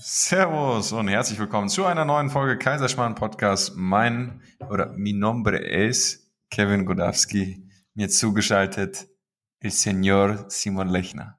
[0.00, 3.72] Servus und herzlich willkommen zu einer neuen Folge Kaiserschmarrn Podcast.
[3.76, 7.64] Mein oder mi nombre es Kevin Godowski.
[7.94, 9.08] Mir zugeschaltet
[9.58, 11.36] el Señor Simon Lechner.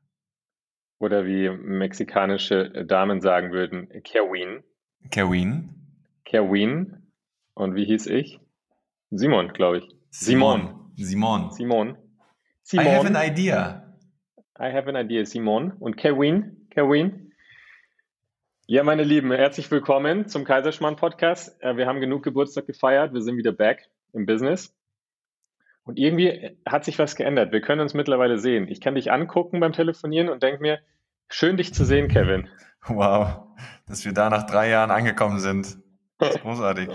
[0.99, 4.61] Oder wie mexikanische Damen sagen würden, Kerwin.
[5.09, 5.69] Kerwin.
[6.25, 6.97] Kerwin.
[7.53, 8.41] Und wie hieß ich?
[9.09, 9.87] Simon, glaube ich.
[10.09, 10.91] Simon.
[10.97, 11.51] Simon.
[11.51, 11.97] Simon.
[12.63, 12.85] Simon.
[12.85, 13.95] I have an idea.
[14.59, 15.71] I have an idea, Simon.
[15.79, 16.67] Und Kerwin.
[16.71, 17.28] Kerwin.
[18.71, 21.59] Ja, meine Lieben, herzlich willkommen zum Kaiserschmarrn Podcast.
[21.59, 23.15] Äh, wir haben genug Geburtstag gefeiert.
[23.15, 24.75] Wir sind wieder back im Business.
[25.85, 27.51] Und irgendwie hat sich was geändert.
[27.51, 28.67] Wir können uns mittlerweile sehen.
[28.67, 30.77] Ich kann dich angucken beim Telefonieren und denke mir,
[31.29, 32.47] schön dich zu sehen, Kevin.
[32.85, 33.39] Wow,
[33.87, 35.79] dass wir da nach drei Jahren angekommen sind.
[36.19, 36.89] Das ist großartig.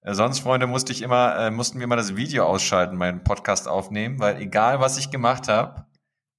[0.00, 3.68] Äh, sonst, Freunde, musste ich immer, äh, mussten wir immer das Video ausschalten, meinen Podcast
[3.68, 5.84] aufnehmen, weil egal was ich gemacht habe,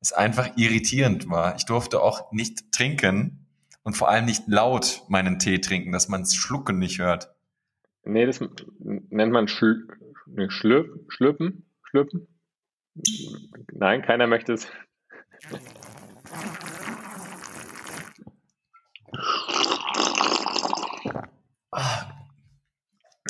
[0.02, 1.56] es einfach irritierend war.
[1.56, 3.45] Ich durfte auch nicht trinken,
[3.86, 7.34] und vor allem nicht laut meinen Tee trinken, dass man es schlucken nicht hört.
[8.04, 8.42] Nee, das
[8.80, 9.88] nennt man Schl
[10.26, 11.70] nee, Schlürp, Schlürpen?
[11.84, 12.28] Schlürpen?
[13.72, 14.68] Nein, keiner möchte es.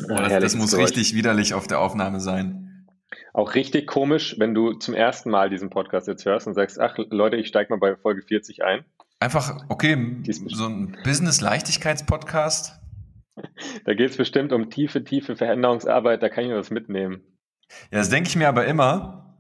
[0.08, 2.88] Oh, das, das muss richtig widerlich auf der Aufnahme sein.
[3.34, 6.98] Auch richtig komisch, wenn du zum ersten Mal diesen Podcast jetzt hörst und sagst, ach
[7.10, 8.86] Leute, ich steige mal bei Folge 40 ein.
[9.26, 9.98] Einfach, okay,
[10.50, 12.80] so ein Business-Leichtigkeits-Podcast.
[13.84, 17.24] Da geht es bestimmt um tiefe, tiefe Veränderungsarbeit, da kann ich was mitnehmen.
[17.90, 19.36] Ja, das denke ich mir aber immer,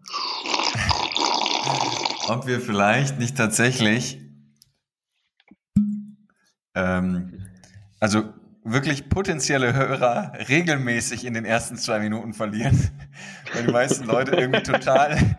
[2.28, 4.20] ob wir vielleicht nicht tatsächlich,
[6.74, 7.46] ähm,
[8.00, 8.24] also
[8.64, 12.90] wirklich potenzielle Hörer regelmäßig in den ersten zwei Minuten verlieren,
[13.54, 15.38] weil die meisten Leute irgendwie total,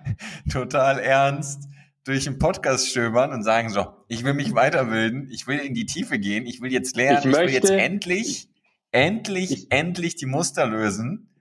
[0.48, 1.68] total ernst
[2.06, 5.86] durch den Podcast stöbern und sagen so, ich will mich weiterbilden, ich will in die
[5.86, 8.48] Tiefe gehen, ich will jetzt lernen, ich, ich will jetzt endlich,
[8.92, 11.34] endlich, ich, endlich die Muster lösen.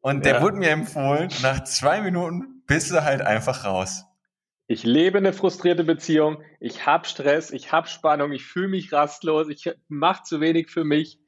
[0.00, 0.42] Und der ja.
[0.42, 4.04] wurde mir empfohlen, nach zwei Minuten bist du halt einfach raus.
[4.66, 9.48] Ich lebe eine frustrierte Beziehung, ich habe Stress, ich habe Spannung, ich fühle mich rastlos,
[9.48, 11.18] ich mache zu wenig für mich,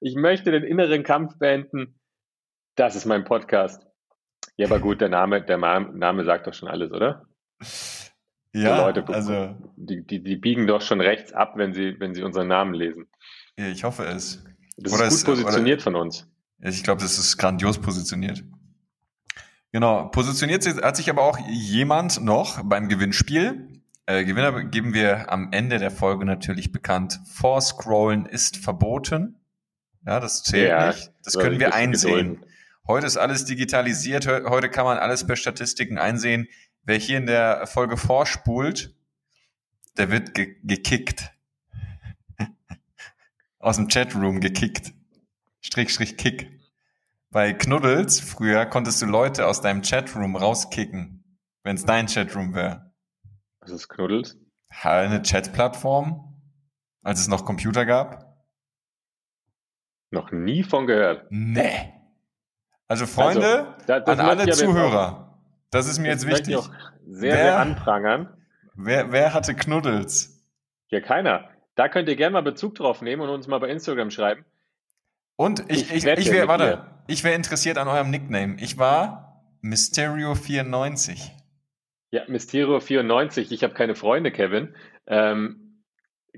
[0.00, 1.98] ich möchte den inneren Kampf beenden.
[2.74, 3.86] Das ist mein Podcast.
[4.58, 7.26] Ja, aber gut, der Name, der Name sagt doch schon alles, oder?
[8.62, 12.22] Ja, Leute, also die, die, die biegen doch schon rechts ab, wenn sie, wenn sie
[12.22, 13.06] unseren Namen lesen.
[13.56, 14.44] Ich hoffe es.
[14.76, 16.26] Das oder ist gut positioniert oder, von uns.
[16.62, 18.44] Ich glaube, das ist grandios positioniert.
[19.72, 23.82] Genau, positioniert hat sich aber auch jemand noch beim Gewinnspiel.
[24.06, 27.20] Äh, Gewinner geben wir am Ende der Folge natürlich bekannt.
[27.26, 29.36] Vorscrollen ist verboten.
[30.06, 31.12] Ja, das zählt ja, nicht.
[31.24, 32.34] Das können wir einsehen.
[32.34, 32.52] Gedulden.
[32.86, 34.26] Heute ist alles digitalisiert.
[34.26, 36.46] Heute kann man alles per Statistiken einsehen.
[36.86, 38.94] Wer hier in der Folge vorspult,
[39.98, 41.32] der wird ge gekickt.
[43.58, 44.92] Aus dem Chatroom gekickt.
[45.60, 46.60] Strich, Strich, Kick.
[47.30, 52.94] Bei Knuddels früher konntest du Leute aus deinem Chatroom rauskicken, wenn es dein Chatroom wäre.
[53.58, 54.38] Was ist Knuddels?
[54.68, 56.40] Eine Chatplattform,
[57.02, 58.46] als es noch Computer gab.
[60.12, 61.26] Noch nie von gehört.
[61.30, 61.92] Nee.
[62.86, 65.25] Also Freunde, also, das, das an alle Zuhörer.
[65.70, 66.56] Das ist mir jetzt wichtig.
[66.56, 66.70] Auch
[67.06, 68.28] sehr, wer, sehr anprangern.
[68.74, 70.44] Wer, wer hatte Knuddels?
[70.88, 71.48] Ja, keiner.
[71.74, 74.44] Da könnt ihr gerne mal Bezug drauf nehmen und uns mal bei Instagram schreiben.
[75.36, 78.56] Und ich, ich, ich, ich wäre, warte, ich wäre interessiert an eurem Nickname.
[78.58, 81.30] Ich war Mysterio94.
[82.10, 83.52] Ja, Mysterio94.
[83.52, 84.74] Ich habe keine Freunde, Kevin.
[85.06, 85.82] Ähm,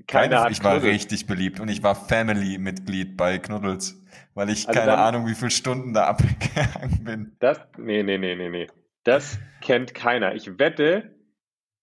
[0.07, 0.93] keine, keine ich war Knuddels.
[0.93, 4.01] richtig beliebt und ich war Family-Mitglied bei Knuddels,
[4.33, 7.35] weil ich also keine dann, Ahnung, wie viele Stunden da abgegangen bin.
[7.39, 8.67] Das, nee, nee, nee, nee, nee.
[9.09, 10.35] Das kennt keiner.
[10.35, 11.15] Ich wette,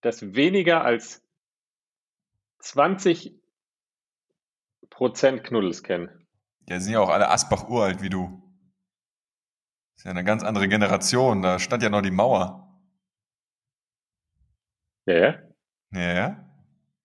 [0.00, 1.26] dass weniger als
[2.60, 3.34] 20
[4.90, 6.08] Prozent Knuddels kennen.
[6.68, 8.40] Ja, sind ja auch alle Asbach uralt wie du.
[9.96, 11.42] Das ist ja eine ganz andere Generation.
[11.42, 12.80] Da stand ja noch die Mauer.
[15.06, 15.34] Ja, ja.
[15.90, 16.50] Ja, ja.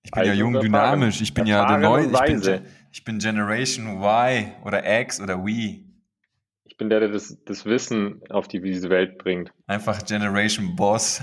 [0.03, 1.21] Ich bin also ja jung, dynamisch.
[1.21, 2.05] Ich bin ja der neue.
[2.05, 5.90] Ich bin, ich bin Generation Y oder X oder We
[6.77, 9.51] bin der, der das, das Wissen auf die, diese Welt bringt.
[9.67, 11.21] Einfach Generation Boss.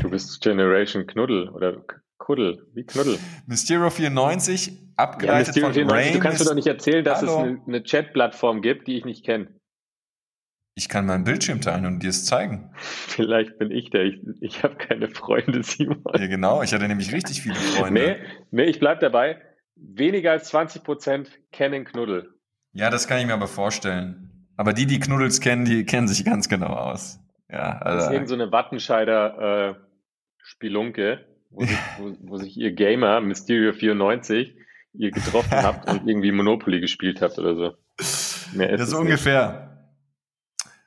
[0.00, 1.84] Du bist Generation Knuddel oder
[2.18, 2.66] Kuddel.
[2.74, 3.18] Wie Knuddel?
[3.46, 7.32] Mysterio 94, abgeleitet ja, Mysterio 94, Rain Du kannst mir doch nicht erzählen, dass Hallo.
[7.32, 9.48] es eine, eine Chat-Plattform gibt, die ich nicht kenne.
[10.76, 12.70] Ich kann meinen Bildschirm teilen und dir es zeigen.
[12.76, 14.04] Vielleicht bin ich der.
[14.04, 16.02] Ich, ich habe keine Freunde, Simon.
[16.16, 16.62] Ja, genau.
[16.62, 18.00] Ich hatte nämlich richtig viele Freunde.
[18.00, 18.16] Nee,
[18.50, 19.40] nee ich bleib dabei.
[19.74, 22.34] Weniger als 20 Prozent kennen Knuddel.
[22.72, 24.29] Ja, das kann ich mir aber vorstellen.
[24.60, 27.18] Aber die, die Knuddels kennen, die kennen sich ganz genau aus.
[27.48, 27.96] Ja, also.
[27.96, 29.74] Das ist irgend so eine Wattenscheider äh,
[30.36, 34.54] Spelunke, wo, sich, wo, wo sich ihr Gamer, Mysterio 94,
[34.92, 37.72] ihr getroffen habt und irgendwie Monopoly gespielt habt oder so.
[38.52, 39.94] Mehr ist ja, so ungefähr.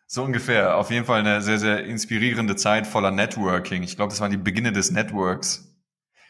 [0.05, 0.77] So ungefähr.
[0.77, 3.81] Auf jeden Fall eine sehr, sehr inspirierende Zeit voller Networking.
[3.81, 5.75] Ich glaube, das waren die Beginne des Networks.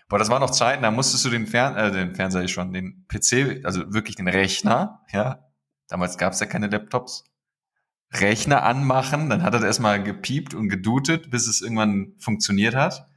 [0.07, 3.05] Boah, das waren noch Zeiten, da musstest du den, Fern äh, den Fernseher schon, den
[3.09, 5.49] PC, also wirklich den Rechner, ja.
[5.89, 7.25] Damals gab es ja keine Laptops.
[8.13, 13.07] Rechner anmachen, dann hat er erstmal gepiept und gedutet, bis es irgendwann funktioniert hat.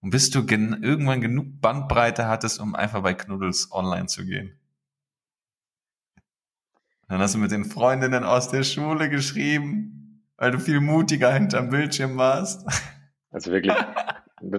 [0.00, 4.58] Und bis du gen irgendwann genug Bandbreite hattest, um einfach bei Knuddels online zu gehen.
[7.08, 11.70] Dann hast du mit den Freundinnen aus der Schule geschrieben, weil du viel mutiger hinterm
[11.70, 12.66] Bildschirm warst.
[13.30, 13.74] Also wirklich,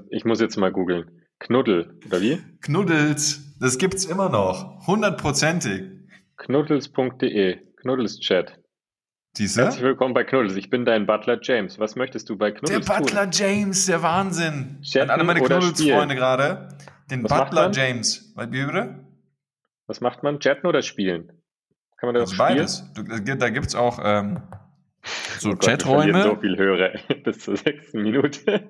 [0.10, 1.10] ich muss jetzt mal googeln.
[1.40, 2.40] Knuddel, oder wie?
[2.62, 4.86] Knuddels, das gibt's immer noch.
[4.86, 5.90] Hundertprozentig.
[6.38, 8.59] Knuddels.de, Knuddels-Chat.
[9.40, 9.64] Diese?
[9.64, 10.58] Herzlich willkommen bei Knuddels.
[10.58, 11.80] Ich bin dein Butler James.
[11.80, 13.32] Was möchtest du bei Knuddels Der Butler tun?
[13.32, 14.82] James, der Wahnsinn.
[14.82, 16.68] Chatten An alle meine Knuddels-Freunde gerade.
[17.10, 18.34] Den Was Butler James.
[18.36, 19.00] Wie bitte?
[19.88, 20.42] Was macht man?
[20.42, 21.32] Chatten oder spielen?
[21.96, 22.92] Kann man das also beides.
[22.94, 24.42] Du, da gibt's auch ähm,
[25.38, 26.22] so oh Chaträume.
[26.22, 28.68] so viel Hörer bis zur sechsten Minute.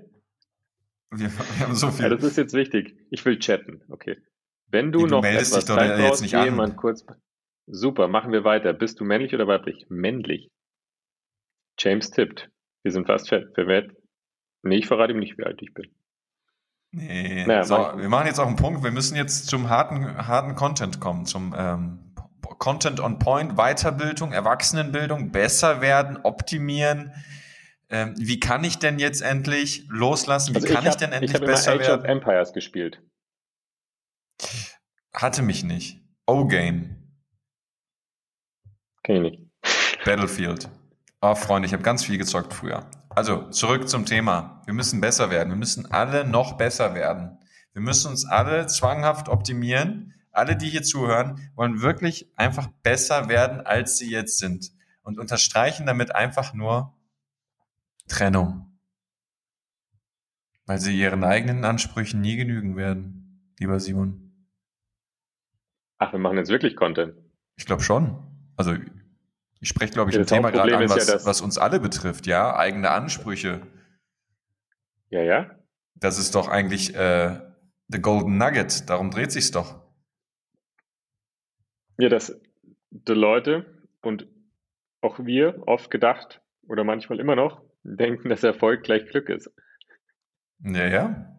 [1.10, 2.04] Wir, wir, haben so viel.
[2.04, 2.95] Ja, das ist jetzt wichtig.
[3.10, 3.81] Ich will chatten.
[3.89, 4.18] Okay.
[4.68, 6.75] Wenn du, du noch meldest etwas dich doch Zeit jetzt nicht an.
[6.75, 7.07] Kurz,
[7.65, 8.72] super, machen wir weiter.
[8.74, 9.88] Bist du männlich oder weiblich?
[9.89, 10.51] Männlich.
[11.79, 12.49] James tippt.
[12.83, 13.91] Wir sind fast verwehrt.
[14.63, 15.87] Nee, ich verrate ihm nicht, wie alt ich bin.
[16.91, 18.83] Nee, naja, so, wir machen jetzt auch einen Punkt.
[18.83, 22.13] Wir müssen jetzt zum harten, harten Content kommen, zum ähm,
[22.57, 27.13] Content on Point, Weiterbildung, Erwachsenenbildung, besser werden, optimieren.
[27.89, 30.53] Ähm, wie kann ich denn jetzt endlich loslassen?
[30.53, 32.01] Wie also kann ich, hab, ich denn endlich ich besser immer Age werden?
[32.01, 33.01] of Empires gespielt.
[35.13, 36.01] Hatte mich nicht.
[36.25, 36.95] O-Game.
[39.03, 40.05] Kenn ich nicht.
[40.05, 40.69] Battlefield.
[41.21, 42.89] Oh, Freunde, ich habe ganz viel gezockt früher.
[43.10, 44.62] Also, zurück zum Thema.
[44.66, 45.50] Wir müssen besser werden.
[45.50, 47.38] Wir müssen alle noch besser werden.
[47.74, 50.13] Wir müssen uns alle zwanghaft optimieren.
[50.31, 54.71] Alle, die hier zuhören, wollen wirklich einfach besser werden, als sie jetzt sind.
[55.01, 56.95] Und unterstreichen damit einfach nur,
[58.07, 58.80] Trennung.
[60.65, 64.48] Weil sie ihren eigenen Ansprüchen nie genügen werden, lieber Simon.
[65.98, 67.15] Ach, wir machen jetzt wirklich Content.
[67.56, 68.18] Ich glaube schon.
[68.56, 68.75] Also
[69.59, 72.27] ich spreche, glaube ich, ja, ein Thema gerade an, was, ja was uns alle betrifft,
[72.27, 73.61] ja, eigene Ansprüche.
[75.09, 75.51] Ja, ja.
[75.95, 77.39] Das ist doch eigentlich äh,
[77.88, 79.81] the Golden Nugget, darum dreht sich's doch.
[81.97, 82.39] Ja, dass
[82.91, 83.65] die Leute
[84.01, 84.27] und
[85.01, 89.51] auch wir oft gedacht oder manchmal immer noch denken, dass Erfolg gleich Glück ist.
[90.63, 91.35] Ja, ja.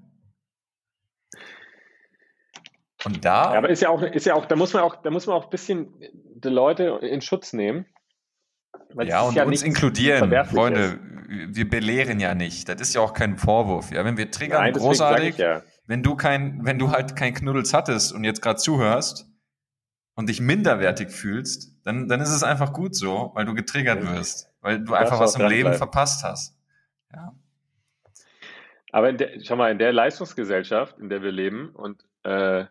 [3.04, 3.52] Und da.
[3.52, 5.36] Ja, aber ist ja auch, ist ja auch, da muss man auch, da muss man
[5.36, 7.86] auch ein bisschen die Leute in Schutz nehmen.
[9.02, 10.98] Ja, und ja uns inkludieren, Freunde.
[11.28, 12.68] Wir belehren ja nicht.
[12.68, 13.92] Das ist ja auch kein Vorwurf.
[13.92, 15.36] Ja, wenn wir triggern, Nein, großartig.
[15.36, 15.62] Ja.
[15.86, 19.28] Wenn du kein, wenn du halt kein Knuddels hattest und jetzt gerade zuhörst
[20.14, 24.50] und dich minderwertig fühlst, dann, dann ist es einfach gut so, weil du getriggert wirst
[24.60, 25.78] weil du einfach was im Leben bleiben.
[25.78, 26.56] verpasst hast.
[27.12, 27.34] Ja.
[28.92, 32.66] Aber der, schau mal, in der Leistungsgesellschaft, in der wir leben und äh,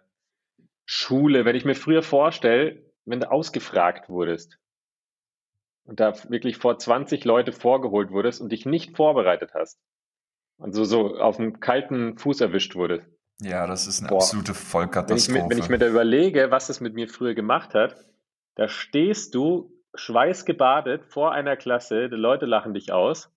[0.86, 4.59] Schule, wenn ich mir früher vorstelle, wenn du ausgefragt wurdest
[5.90, 9.80] und da wirklich vor 20 Leute vorgeholt wurdest und dich nicht vorbereitet hast
[10.58, 13.10] und so, so auf dem kalten Fuß erwischt wurdest.
[13.42, 14.18] Ja, das ist eine Boah.
[14.18, 15.34] absolute Vollkatastrophe.
[15.34, 17.96] Wenn ich, wenn ich mir da überlege, was das mit mir früher gemacht hat,
[18.56, 23.32] da stehst du schweißgebadet vor einer Klasse, die Leute lachen dich aus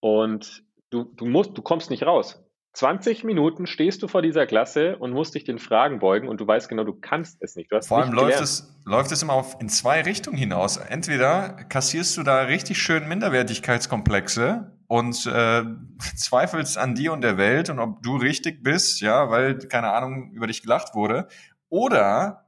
[0.00, 2.44] und du, du musst, du kommst nicht raus.
[2.74, 6.46] 20 Minuten stehst du vor dieser Klasse und musst dich den Fragen beugen und du
[6.46, 7.70] weißt genau, du kannst es nicht.
[7.84, 10.76] Vor allem läuft es, läuft es immer auf, in zwei Richtungen hinaus.
[10.76, 15.64] Entweder kassierst du da richtig schön Minderwertigkeitskomplexe und äh,
[16.16, 20.30] zweifelst an dir und der Welt und ob du richtig bist, ja, weil, keine Ahnung,
[20.32, 21.28] über dich gelacht wurde.
[21.68, 22.46] Oder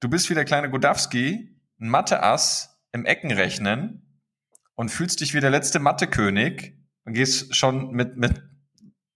[0.00, 4.20] du bist wie der kleine Godowski ein Mathe-Ass im Eckenrechnen
[4.74, 8.42] und fühlst dich wie der letzte Mathe-König und gehst schon mit, mit,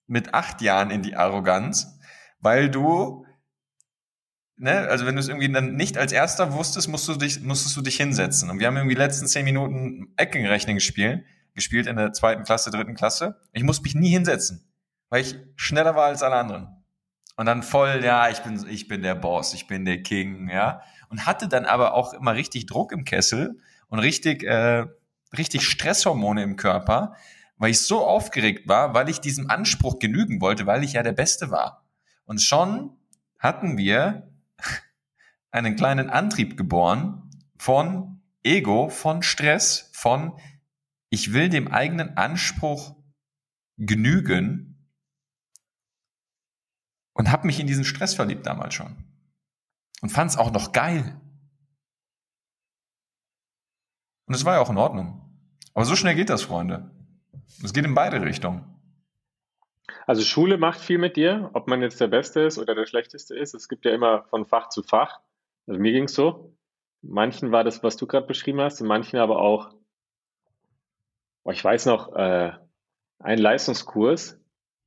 [0.07, 1.99] mit acht Jahren in die Arroganz,
[2.41, 3.27] weil du,
[4.57, 7.77] ne, also wenn du es irgendwie dann nicht als erster wusstest, musst du dich, musstest
[7.77, 8.51] du dich hinsetzen.
[8.51, 12.71] Und wir haben irgendwie die letzten zehn Minuten Eckenrechnen gespielt, gespielt in der zweiten Klasse,
[12.71, 13.41] dritten Klasse.
[13.53, 14.73] Ich musste mich nie hinsetzen,
[15.09, 16.69] weil ich schneller war als alle anderen.
[17.37, 20.83] Und dann voll, ja, ich bin, ich bin der Boss, ich bin der King, ja
[21.09, 24.87] und hatte dann aber auch immer richtig Druck im Kessel und richtig, äh,
[25.37, 27.15] richtig Stresshormone im Körper,
[27.59, 31.13] weil ich so aufgeregt war, weil ich diesem Anspruch genügen wollte, weil ich ja der
[31.13, 31.87] Beste war.
[32.25, 32.97] Und schon
[33.39, 34.31] hatten wir
[35.51, 40.39] einen kleinen Antrieb geboren von Ego, von Stress, von
[41.11, 42.97] ich will dem eigenen Anspruch
[43.77, 44.91] genügen
[47.13, 48.97] und habe mich in diesen Stress verliebt damals schon.
[50.03, 51.19] und fand es auch noch geil.
[54.27, 55.23] Und es war ja auch in Ordnung.
[55.73, 56.96] Aber so schnell geht das, Freunde.
[57.63, 58.65] Es geht in beide Richtungen.
[60.07, 63.37] Also Schule macht viel mit dir, ob man jetzt der Beste ist oder der Schlechteste
[63.37, 63.55] ist.
[63.55, 65.21] Es gibt ja immer von Fach zu Fach.
[65.67, 66.57] Also mir ging es so.
[67.03, 69.75] Manchen war das, was du gerade beschrieben hast, und manchen aber auch,
[71.45, 72.53] oh, ich weiß noch, äh,
[73.19, 74.39] ein Leistungskurs,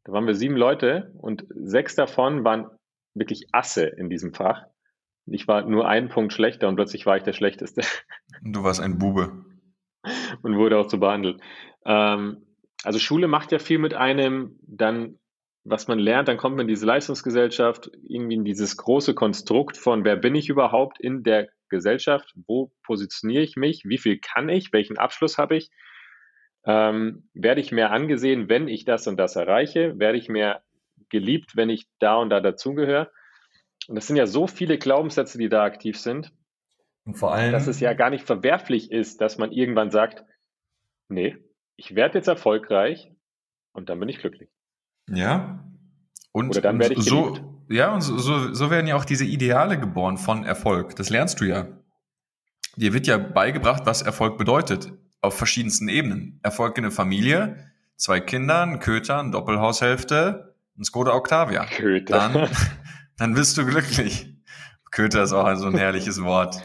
[0.04, 2.70] da waren wir sieben Leute und sechs davon waren
[3.14, 4.66] wirklich Asse in diesem Fach.
[5.26, 7.82] Ich war nur einen Punkt schlechter und plötzlich war ich der Schlechteste.
[8.42, 9.46] Du warst ein Bube.
[10.42, 11.42] Und wurde auch so behandelt.
[11.86, 12.46] Ähm,
[12.84, 15.20] also Schule macht ja viel mit einem, dann,
[15.64, 20.06] was man lernt, dann kommt man in diese Leistungsgesellschaft, irgendwie in dieses große Konstrukt von,
[20.06, 24.74] wer bin ich überhaupt in der Gesellschaft, wo positioniere ich mich, wie viel kann ich,
[24.74, 25.70] welchen Abschluss habe ich,
[26.66, 30.64] ähm, werde ich mehr angesehen, wenn ich das und das erreiche, werde ich mehr
[31.10, 33.12] geliebt, wenn ich da und da dazugehöre.
[33.88, 36.32] Und das sind ja so viele Glaubenssätze, die da aktiv sind.
[37.06, 37.52] Und vor allem.
[37.52, 40.24] Dass es ja gar nicht verwerflich ist, dass man irgendwann sagt,
[41.08, 41.38] nee,
[41.80, 43.10] ich werde jetzt erfolgreich
[43.72, 44.50] und dann bin ich glücklich.
[45.10, 45.64] Ja.
[46.32, 47.46] Und, Oder dann werde ich so, geliebt.
[47.70, 50.96] ja, und so, so, so werden ja auch diese Ideale geboren von Erfolg.
[50.98, 51.68] Das lernst du ja.
[52.76, 54.92] Dir wird ja beigebracht, was Erfolg bedeutet.
[55.22, 56.40] Auf verschiedensten Ebenen.
[56.44, 61.66] Erfolg in der Familie, zwei Kinder, ein Köter, eine Doppelhaushälfte, ein Skoda Octavia.
[61.66, 62.30] Köter.
[62.34, 62.50] Dann,
[63.18, 64.36] dann bist du glücklich.
[64.92, 66.62] Köter ist auch so ein herrliches Wort.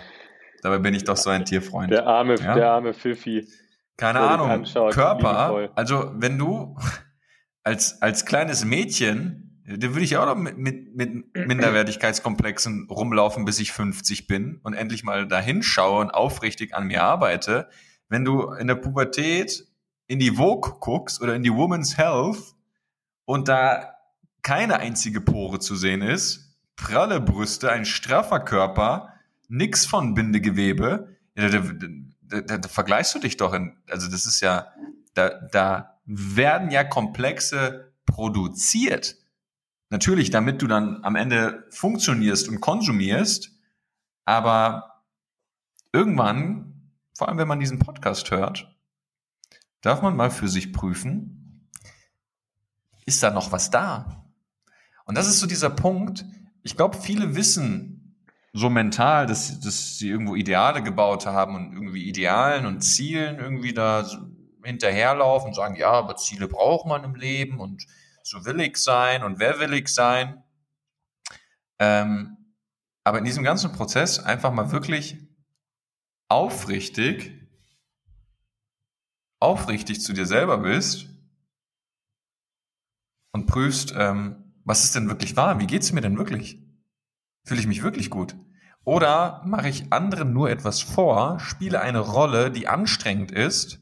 [0.62, 1.90] Dabei bin ich doch so ein Tierfreund.
[1.90, 2.54] Der arme, ja?
[2.54, 3.47] der arme Pfiffi.
[3.96, 4.50] Keine Ahnung.
[4.50, 5.70] Anschaut, Körper.
[5.74, 6.76] Also wenn du
[7.62, 13.60] als, als kleines Mädchen, da würde ich auch noch mit, mit, mit Minderwertigkeitskomplexen rumlaufen, bis
[13.60, 17.68] ich 50 bin und endlich mal dahin schaue und aufrichtig an mir arbeite.
[18.08, 19.66] Wenn du in der Pubertät
[20.06, 22.54] in die Vogue guckst oder in die Woman's Health
[23.24, 23.94] und da
[24.42, 29.14] keine einzige Pore zu sehen ist, pralle Brüste, ein straffer Körper,
[29.48, 31.86] nix von Bindegewebe, ja, da, da,
[32.42, 34.72] da, da vergleichst du dich doch in, also das ist ja,
[35.14, 39.16] da, da werden ja Komplexe produziert.
[39.90, 43.52] Natürlich, damit du dann am Ende funktionierst und konsumierst,
[44.24, 45.02] aber
[45.92, 48.74] irgendwann, vor allem wenn man diesen Podcast hört,
[49.80, 51.70] darf man mal für sich prüfen,
[53.06, 54.24] ist da noch was da?
[55.04, 56.24] Und das ist so dieser Punkt.
[56.62, 58.03] Ich glaube, viele wissen
[58.56, 63.75] so mental, dass, dass sie irgendwo Ideale gebaut haben und irgendwie Idealen und Zielen irgendwie
[63.75, 64.08] da
[64.62, 67.84] hinterherlaufen und sagen, ja, aber Ziele braucht man im Leben und
[68.23, 70.42] so will ich sein und wer will ich sein.
[71.80, 72.37] Ähm,
[73.02, 75.18] aber in diesem ganzen Prozess einfach mal wirklich
[76.28, 77.32] aufrichtig,
[79.40, 81.08] aufrichtig zu dir selber bist
[83.32, 85.58] und prüfst, ähm, was ist denn wirklich wahr?
[85.58, 86.63] Wie geht's mir denn wirklich?
[87.44, 88.36] Fühle ich mich wirklich gut?
[88.84, 93.80] Oder mache ich anderen nur etwas vor, spiele eine Rolle, die anstrengend ist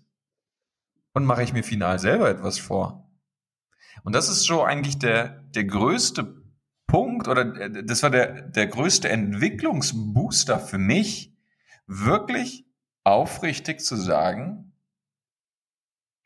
[1.13, 3.11] und mache ich mir final selber etwas vor?
[4.05, 6.43] Und das ist so eigentlich der, der größte
[6.87, 11.35] Punkt oder äh, das war der, der größte Entwicklungsbooster für mich,
[11.87, 12.67] wirklich
[13.05, 14.73] aufrichtig zu sagen,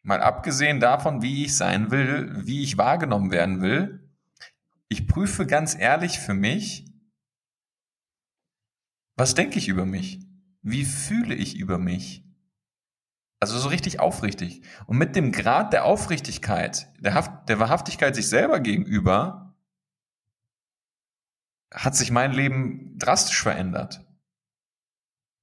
[0.03, 4.11] mal abgesehen davon, wie ich sein will, wie ich wahrgenommen werden will,
[4.89, 6.87] ich prüfe ganz ehrlich für mich,
[9.17, 10.21] was denke ich über mich?
[10.63, 12.25] Wie fühle ich über mich?
[13.41, 14.63] Also so richtig aufrichtig.
[14.87, 19.55] Und mit dem Grad der Aufrichtigkeit, der, Haft, der Wahrhaftigkeit sich selber gegenüber,
[21.73, 24.05] hat sich mein Leben drastisch verändert.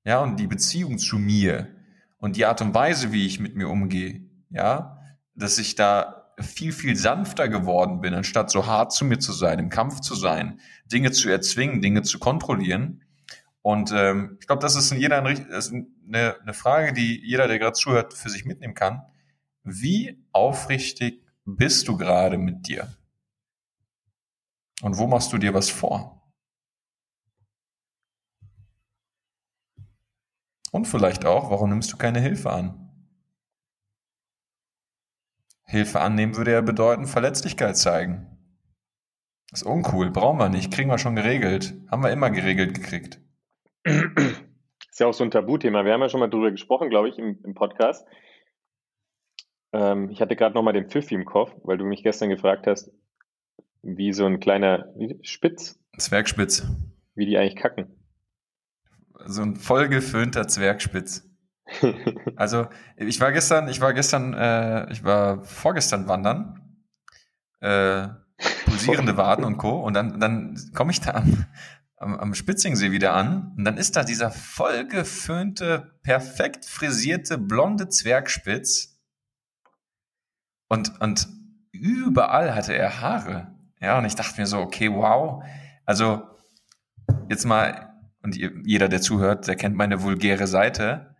[0.05, 1.67] Ja, und die Beziehung zu mir
[2.17, 4.99] und die Art und Weise, wie ich mit mir umgehe, ja,
[5.35, 9.59] dass ich da viel, viel sanfter geworden bin, anstatt so hart zu mir zu sein,
[9.59, 13.03] im Kampf zu sein, Dinge zu erzwingen, Dinge zu kontrollieren.
[13.63, 17.47] Und ähm, ich glaube, das ist in jeder das ist eine, eine Frage, die jeder,
[17.47, 19.01] der gerade zuhört, für sich mitnehmen kann.
[19.63, 22.93] Wie aufrichtig bist du gerade mit dir?
[24.81, 26.21] Und wo machst du dir was vor?
[30.71, 32.89] Und vielleicht auch, warum nimmst du keine Hilfe an?
[35.63, 38.27] Hilfe annehmen würde ja bedeuten, Verletzlichkeit zeigen.
[39.49, 41.75] Das ist uncool, brauchen wir nicht, kriegen wir schon geregelt.
[41.89, 43.22] Haben wir immer geregelt gekriegt.
[43.83, 45.85] Ist ja auch so ein Tabuthema.
[45.85, 48.05] Wir haben ja schon mal drüber gesprochen, glaube ich, im, im Podcast.
[49.73, 52.67] Ähm, ich hatte gerade noch mal den Pfiffi im Kopf, weil du mich gestern gefragt
[52.67, 52.91] hast,
[53.81, 55.79] wie so ein kleiner wie, Spitz.
[55.97, 56.67] Zwergspitz.
[57.15, 57.99] Wie die eigentlich kacken.
[59.25, 61.29] So ein vollgeföhnter Zwergspitz.
[62.35, 66.83] also ich war gestern, ich war gestern, äh, ich war vorgestern wandern,
[67.61, 68.09] äh,
[68.65, 69.79] pulsierende Waden und Co.
[69.79, 71.45] Und dann, dann komme ich da am,
[72.03, 78.99] am, am Spitzingsee wieder an und dann ist da dieser vollgeföhnte, perfekt frisierte, blonde Zwergspitz
[80.67, 81.27] und, und
[81.71, 83.55] überall hatte er Haare.
[83.79, 85.43] Ja, und ich dachte mir so, okay, wow.
[85.85, 86.23] Also
[87.29, 87.93] jetzt mal,
[88.23, 91.15] und jeder, der zuhört, der kennt meine vulgäre Seite,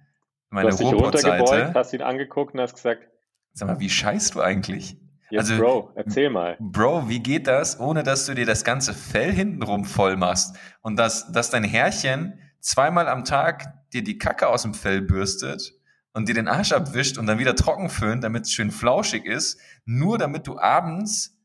[0.50, 1.74] meine Robot-Seite.
[1.74, 3.08] Hast ihn angeguckt und hast gesagt,
[3.54, 4.98] sag mal, wie scheißt du eigentlich?
[5.34, 6.58] Jetzt, also, Bro, erzähl mal.
[6.60, 10.96] Bro, wie geht das, ohne dass du dir das ganze Fell hintenrum voll machst und
[10.96, 15.74] dass, dass dein Herrchen zweimal am Tag dir die Kacke aus dem Fell bürstet
[16.14, 19.60] und dir den Arsch abwischt und dann wieder trocken föhnt, damit es schön flauschig ist,
[19.86, 21.36] nur damit du abends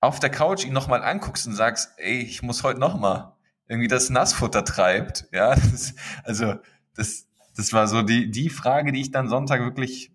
[0.00, 3.36] auf der Couch ihn nochmal anguckst und sagst, ey, ich muss heute nochmal
[3.68, 5.28] irgendwie das Nassfutter treibt.
[5.30, 5.94] Ja, das,
[6.24, 6.56] also
[6.96, 10.10] das, das war so die, die Frage, die ich dann Sonntag wirklich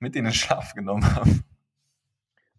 [0.00, 1.30] mit in den Schlaf genommen habe.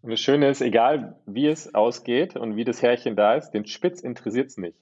[0.08, 3.66] Und das Schöne ist, egal wie es ausgeht und wie das Härchen da ist, den
[3.66, 4.78] Spitz interessiert es nicht.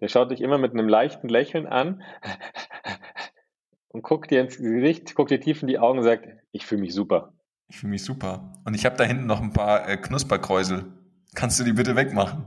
[0.00, 2.02] Der schaut dich immer mit einem leichten Lächeln an
[3.88, 6.80] und guckt dir ins Gesicht, guckt dir tief in die Augen und sagt, ich fühle
[6.80, 7.34] mich super.
[7.68, 8.54] Ich fühle mich super.
[8.64, 10.94] Und ich habe da hinten noch ein paar äh, Knusperkräusel.
[11.34, 12.46] Kannst du die bitte wegmachen?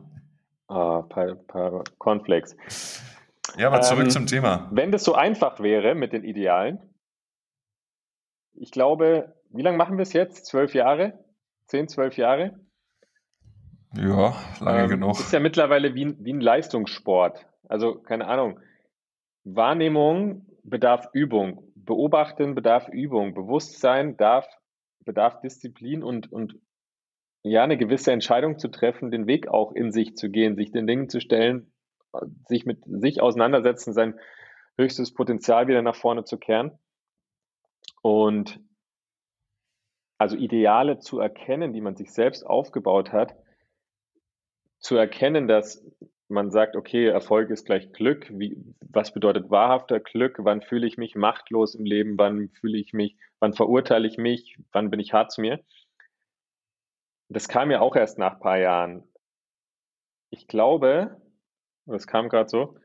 [0.70, 2.58] Ah, oh, paar, paar Cornflakes.
[3.58, 4.68] Ja, aber zurück ähm, zum Thema.
[4.72, 6.80] Wenn das so einfach wäre mit den Idealen,
[8.54, 10.48] ich glaube, wie lange machen wir es jetzt?
[10.48, 11.24] Zwölf Jahre?
[11.72, 12.60] Zehn, zwölf Jahre?
[13.96, 15.12] Ja, lange ähm, genug.
[15.12, 17.48] Ist ja mittlerweile wie, wie ein Leistungssport.
[17.70, 18.60] Also, keine Ahnung.
[19.46, 21.72] Wahrnehmung bedarf Übung.
[21.76, 23.34] Beobachten bedarf Übung.
[23.34, 24.46] Bewusstsein darf,
[25.06, 26.60] bedarf Disziplin und, und
[27.42, 30.88] ja, eine gewisse Entscheidung zu treffen, den Weg auch in sich zu gehen, sich den
[30.88, 31.72] Dingen zu stellen,
[32.50, 34.20] sich mit sich auseinandersetzen, sein
[34.78, 36.78] höchstes Potenzial wieder nach vorne zu kehren.
[38.02, 38.60] Und
[40.22, 43.36] also Ideale zu erkennen, die man sich selbst aufgebaut hat,
[44.78, 45.84] zu erkennen, dass
[46.28, 48.30] man sagt, okay, Erfolg ist gleich Glück.
[48.30, 50.36] Wie, was bedeutet wahrhafter Glück?
[50.38, 52.20] Wann fühle ich mich machtlos im Leben?
[52.20, 54.60] Wann fühle ich mich, wann verurteile ich mich?
[54.72, 55.60] Wann bin ich hart zu mir?
[57.30, 59.04] Das kam ja auch erst nach ein paar Jahren.
[60.30, 61.20] Ich glaube,
[61.88, 62.78] das kam gerade so,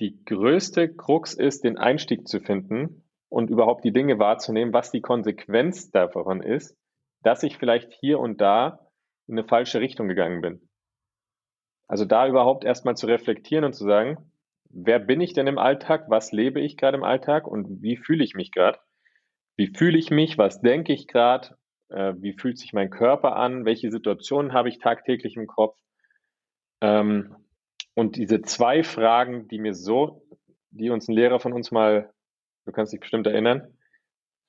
[0.00, 5.00] die größte Krux ist, den Einstieg zu finden und überhaupt die Dinge wahrzunehmen, was die
[5.00, 6.76] Konsequenz davon ist,
[7.22, 8.88] dass ich vielleicht hier und da
[9.26, 10.68] in eine falsche Richtung gegangen bin.
[11.86, 14.30] Also da überhaupt erstmal zu reflektieren und zu sagen,
[14.70, 18.24] wer bin ich denn im Alltag, was lebe ich gerade im Alltag und wie fühle
[18.24, 18.78] ich mich gerade?
[19.56, 21.56] Wie fühle ich mich, was denke ich gerade,
[21.88, 25.78] äh, wie fühlt sich mein Körper an, welche Situationen habe ich tagtäglich im Kopf?
[26.80, 27.34] Ähm,
[27.94, 30.22] und diese zwei Fragen, die mir so,
[30.70, 32.12] die uns ein Lehrer von uns mal
[32.68, 33.74] du kannst dich bestimmt erinnern,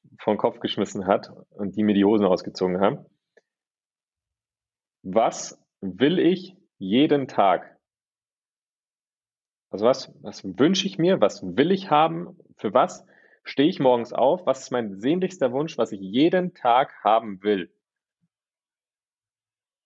[0.03, 3.05] den Kopf geschmissen hat und die mir die Hosen ausgezogen haben.
[5.03, 7.77] Was will ich jeden Tag?
[9.71, 11.21] Also was, was wünsche ich mir?
[11.21, 12.37] Was will ich haben?
[12.57, 13.05] Für was
[13.43, 14.45] stehe ich morgens auf?
[14.45, 17.73] Was ist mein sehnlichster Wunsch, was ich jeden Tag haben will?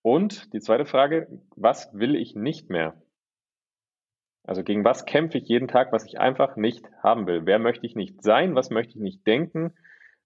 [0.01, 2.99] Und die zweite Frage, was will ich nicht mehr?
[4.43, 7.45] Also gegen was kämpfe ich jeden Tag, was ich einfach nicht haben will?
[7.45, 8.55] Wer möchte ich nicht sein?
[8.55, 9.73] Was möchte ich nicht denken?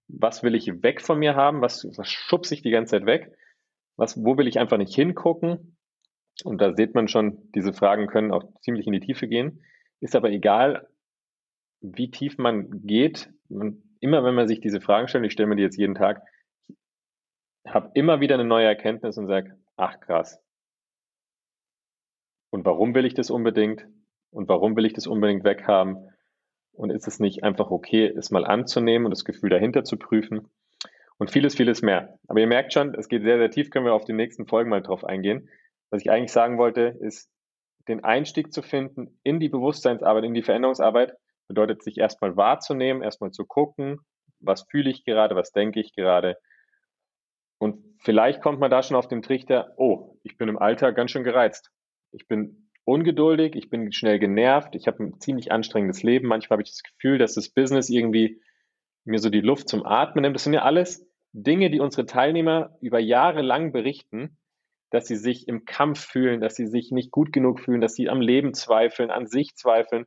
[0.08, 1.60] Was will ich weg von mir haben?
[1.60, 3.32] Was, was schubse ich die ganze Zeit weg?
[3.96, 5.76] Was, wo will ich einfach nicht hingucken?
[6.44, 9.64] Und da sieht man schon, diese Fragen können auch ziemlich in die Tiefe gehen.
[10.00, 10.88] Ist aber egal,
[11.80, 13.30] wie tief man geht.
[13.48, 16.22] Man, immer wenn man sich diese Fragen stellt, ich stelle mir die jetzt jeden Tag,
[17.66, 20.40] habe immer wieder eine neue Erkenntnis und sage, ach krass.
[22.50, 23.86] Und warum will ich das unbedingt?
[24.30, 26.10] Und warum will ich das unbedingt weghaben?
[26.72, 30.48] Und ist es nicht einfach okay, es mal anzunehmen und das Gefühl dahinter zu prüfen?
[31.18, 32.18] Und vieles, vieles mehr.
[32.28, 34.70] Aber ihr merkt schon, es geht sehr, sehr tief, können wir auf die nächsten Folgen
[34.70, 35.48] mal drauf eingehen.
[35.90, 37.28] Was ich eigentlich sagen wollte, ist,
[37.88, 41.14] den Einstieg zu finden in die Bewusstseinsarbeit, in die Veränderungsarbeit,
[41.48, 43.98] bedeutet sich erstmal wahrzunehmen, erstmal zu gucken,
[44.40, 46.36] was fühle ich gerade, was denke ich gerade.
[47.58, 51.10] Und vielleicht kommt man da schon auf den Trichter, oh, ich bin im Alter ganz
[51.10, 51.70] schön gereizt.
[52.12, 56.26] Ich bin ungeduldig, ich bin schnell genervt, ich habe ein ziemlich anstrengendes Leben.
[56.26, 58.40] Manchmal habe ich das Gefühl, dass das Business irgendwie
[59.04, 60.36] mir so die Luft zum Atmen nimmt.
[60.36, 64.38] Das sind ja alles Dinge, die unsere Teilnehmer über Jahre lang berichten,
[64.90, 68.08] dass sie sich im Kampf fühlen, dass sie sich nicht gut genug fühlen, dass sie
[68.08, 70.06] am Leben zweifeln, an sich zweifeln.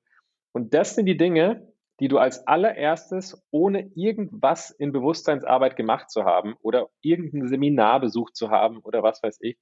[0.52, 6.24] Und das sind die Dinge, die du als allererstes, ohne irgendwas in Bewusstseinsarbeit gemacht zu
[6.24, 9.60] haben oder irgendein Seminar besucht zu haben oder was weiß ich,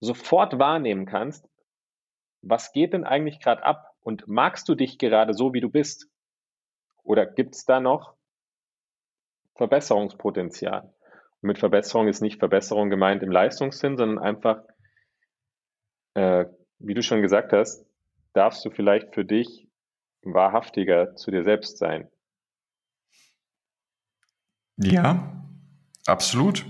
[0.00, 1.48] sofort wahrnehmen kannst,
[2.48, 3.94] was geht denn eigentlich gerade ab?
[4.00, 6.08] Und magst du dich gerade so, wie du bist?
[7.02, 8.14] Oder gibt es da noch
[9.56, 10.94] Verbesserungspotenzial?
[11.40, 14.62] Und mit Verbesserung ist nicht Verbesserung gemeint im Leistungssinn, sondern einfach,
[16.14, 16.46] äh,
[16.78, 17.84] wie du schon gesagt hast,
[18.32, 19.68] darfst du vielleicht für dich
[20.22, 22.08] wahrhaftiger zu dir selbst sein.
[24.76, 25.44] Ja,
[26.06, 26.66] absolut.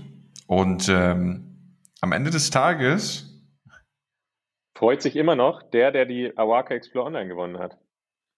[0.47, 3.26] Und ähm, am Ende des Tages
[4.77, 7.77] freut sich immer noch der, der die Awaka Explore Online gewonnen hat.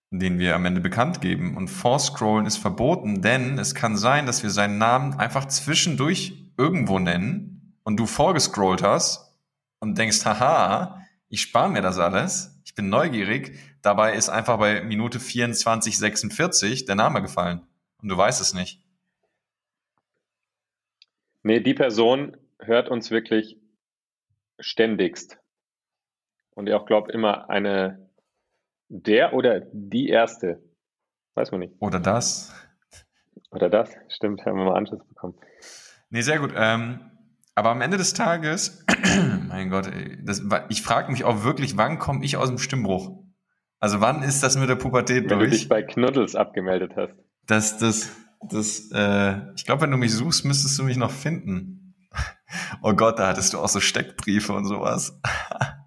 [0.10, 1.58] Den wir am Ende bekannt geben.
[1.58, 6.98] Und Vorscrollen ist verboten, denn es kann sein, dass wir seinen Namen einfach zwischendurch irgendwo
[6.98, 9.36] nennen und du vorgescrollt hast
[9.80, 13.60] und denkst, haha, ich spare mir das alles, ich bin neugierig.
[13.82, 17.62] Dabei ist einfach bei Minute 24, 46 der Name gefallen
[18.02, 18.82] und du weißt es nicht.
[21.44, 23.58] Nee, die Person hört uns wirklich
[24.60, 25.39] ständigst.
[26.60, 28.10] Und ich auch glaube immer eine
[28.90, 30.62] der oder die erste.
[31.34, 31.74] Weiß man nicht.
[31.80, 32.54] Oder das.
[33.52, 35.36] Oder das, stimmt, haben wir mal Anschluss bekommen.
[36.10, 36.52] Nee, sehr gut.
[36.54, 37.00] Ähm,
[37.56, 38.86] aber am Ende des Tages,
[39.48, 39.90] mein Gott,
[40.22, 43.24] das, ich frage mich auch wirklich, wann komme ich aus dem Stimmbruch?
[43.80, 45.40] Also wann ist das mit der Pubertät Wenn durch?
[45.40, 47.14] Wenn du dich bei Knuddels abgemeldet hast.
[47.48, 48.12] Das, das,
[48.50, 51.96] das, äh, ich glaube, wenn du mich suchst, müsstest du mich noch finden.
[52.82, 55.22] Oh Gott, da hattest du auch so Steckbriefe und sowas.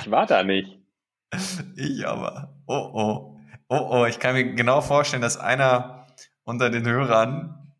[0.00, 0.78] Ich war da nicht.
[1.76, 2.54] Ich aber.
[2.66, 3.40] Oh oh.
[3.68, 6.06] Oh oh, ich kann mir genau vorstellen, dass einer
[6.44, 7.74] unter den Hörern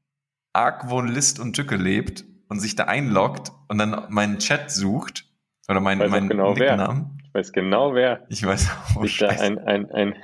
[0.53, 5.25] Argwohn, List und Tücke lebt und sich da einloggt und dann meinen Chat sucht
[5.69, 7.11] oder meinen mein, mein genau Nicknamen.
[7.15, 7.25] Wer.
[7.25, 8.27] Ich weiß genau wer.
[8.29, 9.03] Ich weiß auch.
[9.03, 10.15] Sich da ein, ein, ein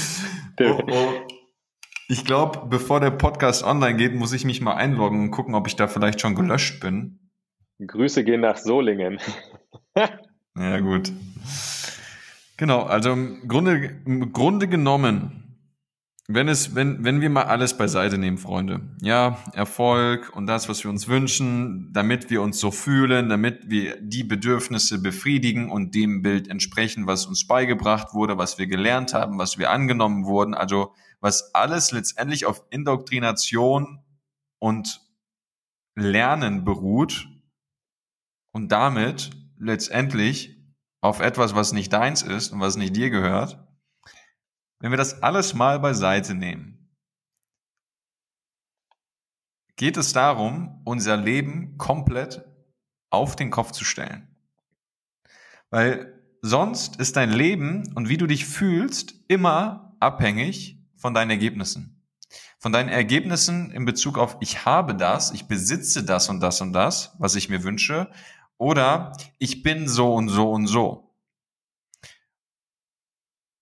[0.60, 1.12] oh, oh.
[2.08, 5.66] Ich glaube, bevor der Podcast online geht, muss ich mich mal einloggen und gucken, ob
[5.66, 7.30] ich da vielleicht schon gelöscht bin.
[7.84, 9.18] Grüße gehen nach Solingen.
[10.56, 11.12] Ja, gut.
[12.56, 15.42] Genau, also im Grunde, im Grunde genommen,
[16.28, 20.84] wenn es, wenn, wenn wir mal alles beiseite nehmen, Freunde, ja, Erfolg und das, was
[20.84, 26.22] wir uns wünschen, damit wir uns so fühlen, damit wir die Bedürfnisse befriedigen und dem
[26.22, 30.94] Bild entsprechen, was uns beigebracht wurde, was wir gelernt haben, was wir angenommen wurden, also
[31.20, 34.00] was alles letztendlich auf Indoktrination
[34.58, 35.00] und
[35.96, 37.28] Lernen beruht
[38.52, 39.30] und damit
[39.62, 40.58] letztendlich
[41.00, 43.64] auf etwas, was nicht deins ist und was nicht dir gehört,
[44.80, 46.90] wenn wir das alles mal beiseite nehmen,
[49.76, 52.44] geht es darum, unser Leben komplett
[53.10, 54.28] auf den Kopf zu stellen.
[55.70, 62.02] Weil sonst ist dein Leben und wie du dich fühlst immer abhängig von deinen Ergebnissen.
[62.58, 66.72] Von deinen Ergebnissen in Bezug auf ich habe das, ich besitze das und das und
[66.72, 68.10] das, was ich mir wünsche
[68.62, 71.10] oder ich bin so und so und so.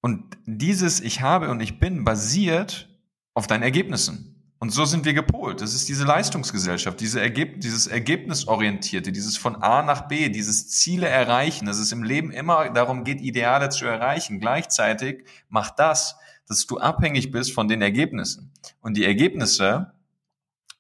[0.03, 2.89] Und dieses Ich habe und ich bin basiert
[3.33, 4.53] auf deinen Ergebnissen.
[4.59, 5.63] Und so sind wir gepolt.
[5.63, 11.09] Das ist diese Leistungsgesellschaft, diese Ergeb dieses Ergebnisorientierte, dieses von A nach B, dieses Ziele
[11.09, 14.39] erreichen, dass es im Leben immer darum geht, Ideale zu erreichen.
[14.39, 18.53] Gleichzeitig macht das, dass du abhängig bist von den Ergebnissen.
[18.81, 19.95] Und die Ergebnisse,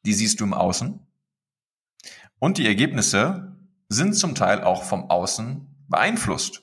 [0.04, 1.00] die siehst du im Außen.
[2.38, 3.56] Und die Ergebnisse
[3.90, 6.62] sind zum Teil auch vom Außen beeinflusst.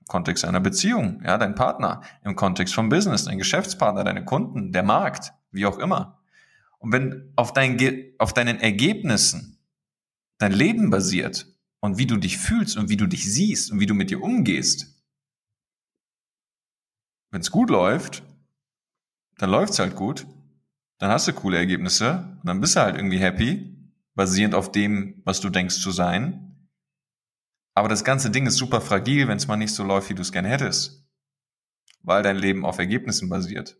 [0.00, 4.72] Im Kontext einer Beziehung, ja, dein Partner, im Kontext vom Business, dein Geschäftspartner, deine Kunden,
[4.72, 6.22] der Markt, wie auch immer.
[6.78, 7.78] Und wenn auf, dein,
[8.18, 9.58] auf deinen Ergebnissen
[10.38, 11.46] dein Leben basiert
[11.80, 14.22] und wie du dich fühlst und wie du dich siehst und wie du mit dir
[14.22, 14.86] umgehst,
[17.30, 18.22] wenn es gut läuft,
[19.38, 20.26] dann läuft's halt gut,
[20.98, 23.76] dann hast du coole Ergebnisse und dann bist du halt irgendwie happy,
[24.14, 26.51] basierend auf dem, was du denkst zu sein.
[27.74, 30.22] Aber das ganze Ding ist super fragil, wenn es mal nicht so läuft, wie du
[30.22, 31.06] es gern hättest.
[32.02, 33.78] Weil dein Leben auf Ergebnissen basiert.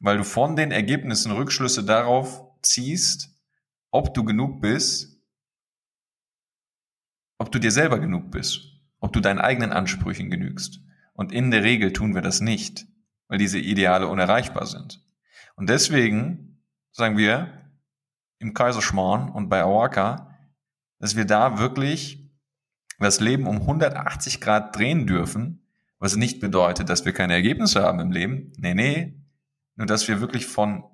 [0.00, 3.30] Weil du von den Ergebnissen Rückschlüsse darauf ziehst,
[3.90, 5.20] ob du genug bist,
[7.38, 8.60] ob du dir selber genug bist,
[9.00, 10.80] ob du deinen eigenen Ansprüchen genügst.
[11.12, 12.86] Und in der Regel tun wir das nicht,
[13.28, 15.04] weil diese Ideale unerreichbar sind.
[15.54, 17.70] Und deswegen sagen wir
[18.38, 20.34] im Kaiserschmarrn und bei Awaka,
[20.98, 22.25] dass wir da wirklich
[22.98, 25.66] das Leben um 180 Grad drehen dürfen,
[25.98, 28.52] was nicht bedeutet, dass wir keine Ergebnisse haben im Leben.
[28.56, 29.20] Nee, nee.
[29.76, 30.84] Nur, dass wir wirklich von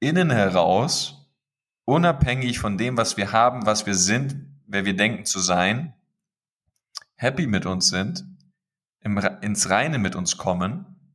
[0.00, 1.30] innen heraus,
[1.84, 5.94] unabhängig von dem, was wir haben, was wir sind, wer wir denken zu sein,
[7.14, 8.26] happy mit uns sind,
[9.00, 11.14] im, ins Reine mit uns kommen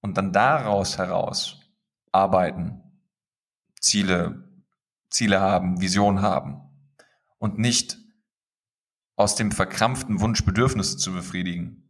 [0.00, 1.60] und dann daraus heraus
[2.10, 2.82] arbeiten,
[3.80, 4.48] Ziele,
[5.08, 6.60] Ziele haben, Vision haben
[7.38, 8.01] und nicht
[9.16, 11.88] aus dem verkrampften Wunsch, Bedürfnisse zu befriedigen.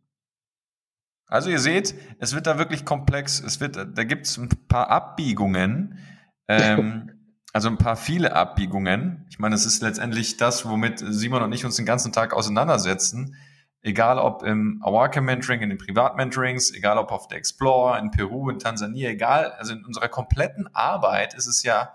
[1.26, 3.40] Also ihr seht, es wird da wirklich komplex.
[3.40, 5.98] Es wird, da gibt es ein paar Abbiegungen,
[6.46, 7.10] ähm,
[7.54, 9.26] also ein paar viele Abbiegungen.
[9.30, 13.34] Ich meine, es ist letztendlich das, womit Simon und ich uns den ganzen Tag auseinandersetzen.
[13.80, 18.50] egal ob im Awake Mentoring, in den Privat-Mentorings, egal ob auf der Explorer, in Peru,
[18.50, 21.94] in Tansania, egal, also in unserer kompletten Arbeit ist es ja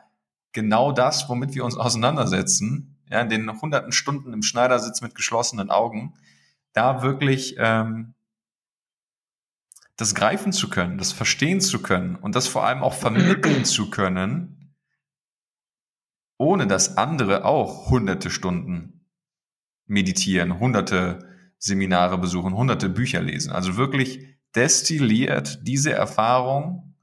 [0.52, 5.70] genau das, womit wir uns auseinandersetzen, ja, in den hunderten Stunden im Schneidersitz mit geschlossenen
[5.70, 6.14] Augen,
[6.74, 8.14] da wirklich ähm,
[9.96, 13.90] das greifen zu können, das verstehen zu können und das vor allem auch vermitteln zu
[13.90, 14.76] können,
[16.38, 19.08] ohne dass andere auch hunderte Stunden
[19.88, 23.52] meditieren, hunderte Seminare besuchen, hunderte Bücher lesen.
[23.52, 26.96] Also wirklich destilliert diese Erfahrung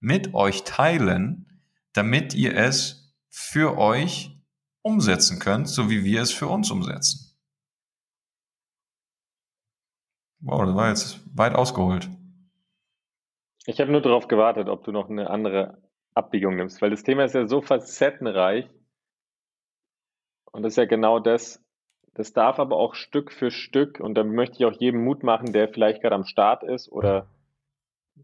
[0.00, 1.60] mit euch teilen,
[1.92, 4.41] damit ihr es für euch
[4.82, 7.36] umsetzen könnt, so wie wir es für uns umsetzen.
[10.40, 12.08] Wow, das war jetzt weit ausgeholt.
[13.64, 15.80] Ich habe nur darauf gewartet, ob du noch eine andere
[16.14, 18.68] Abbiegung nimmst, weil das Thema ist ja so facettenreich
[20.50, 21.62] und das ist ja genau das,
[22.14, 25.52] das darf aber auch Stück für Stück, und da möchte ich auch jedem Mut machen,
[25.52, 27.26] der vielleicht gerade am Start ist oder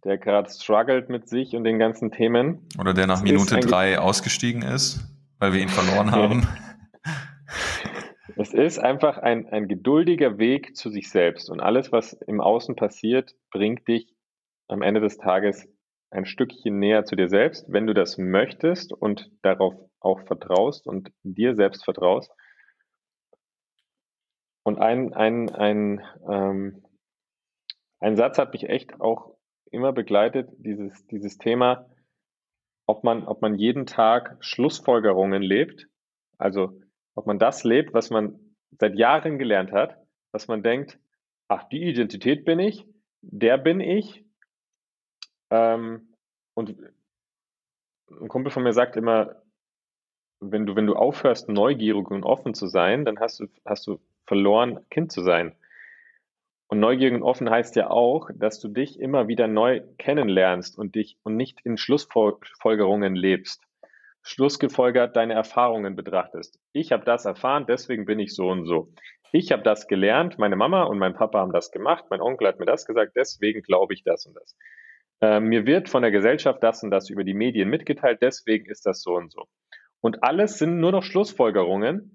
[0.04, 2.66] der gerade struggelt mit sich und den ganzen Themen.
[2.78, 5.00] Oder der nach Minute drei ausgestiegen ist,
[5.38, 6.46] weil wir ihn verloren haben.
[8.36, 11.50] es ist einfach ein, ein geduldiger Weg zu sich selbst.
[11.50, 14.14] Und alles, was im Außen passiert, bringt dich
[14.68, 15.68] am Ende des Tages
[16.10, 21.10] ein Stückchen näher zu dir selbst, wenn du das möchtest und darauf auch vertraust und
[21.22, 22.32] dir selbst vertraust.
[24.62, 26.84] Und ein, ein, ein, ähm,
[28.00, 29.36] ein Satz hat mich echt auch
[29.70, 31.86] immer begleitet, dieses, dieses Thema,
[32.88, 35.86] ob man, ob man jeden Tag Schlussfolgerungen lebt,
[36.38, 36.80] also
[37.14, 38.40] ob man das lebt, was man
[38.78, 39.98] seit Jahren gelernt hat,
[40.32, 40.98] was man denkt,
[41.48, 42.86] ach, die Identität bin ich,
[43.20, 44.24] der bin ich.
[45.50, 46.14] Ähm,
[46.54, 46.76] und
[48.10, 49.42] ein Kumpel von mir sagt immer,
[50.40, 54.00] wenn du, wenn du aufhörst, neugierig und offen zu sein, dann hast du, hast du
[54.24, 55.54] verloren, Kind zu sein.
[56.68, 60.94] Und neugierig und offen heißt ja auch, dass du dich immer wieder neu kennenlernst und
[60.94, 63.62] dich und nicht in Schlussfolgerungen lebst.
[64.22, 66.60] Schlussgefolgert deine Erfahrungen betrachtest.
[66.72, 68.92] Ich habe das erfahren, deswegen bin ich so und so.
[69.32, 72.58] Ich habe das gelernt, meine Mama und mein Papa haben das gemacht, mein Onkel hat
[72.58, 74.56] mir das gesagt, deswegen glaube ich das und das.
[75.20, 78.84] Äh, mir wird von der Gesellschaft das und das über die Medien mitgeteilt, deswegen ist
[78.84, 79.48] das so und so.
[80.00, 82.14] Und alles sind nur noch Schlussfolgerungen,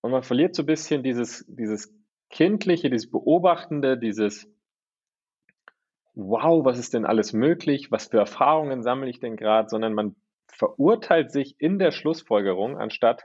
[0.00, 1.92] und man verliert so ein bisschen dieses, dieses
[2.30, 4.50] Kindliche, dieses Beobachtende, dieses
[6.14, 7.92] Wow, was ist denn alles möglich?
[7.92, 9.68] Was für Erfahrungen sammle ich denn gerade?
[9.68, 10.16] Sondern man
[10.48, 13.22] verurteilt sich in der Schlussfolgerung, anstatt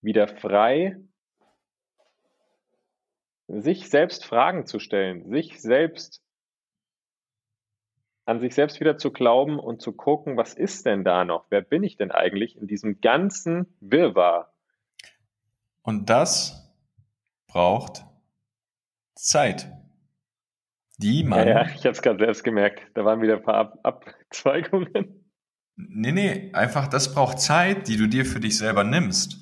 [0.00, 0.96] wieder frei
[3.48, 6.22] sich selbst Fragen zu stellen, sich selbst
[8.24, 11.46] an sich selbst wieder zu glauben und zu gucken, was ist denn da noch?
[11.50, 14.52] Wer bin ich denn eigentlich in diesem ganzen Wirrwarr?
[15.82, 16.72] Und das
[17.48, 18.06] braucht
[19.22, 19.70] Zeit.
[20.98, 21.46] Die man.
[21.46, 22.82] Ja, ja ich habe es gerade selbst gemerkt.
[22.94, 25.22] Da waren wieder ein paar Ab Abzweigungen.
[25.76, 29.38] Nee, nee, einfach das braucht Zeit, die du dir für dich selber nimmst.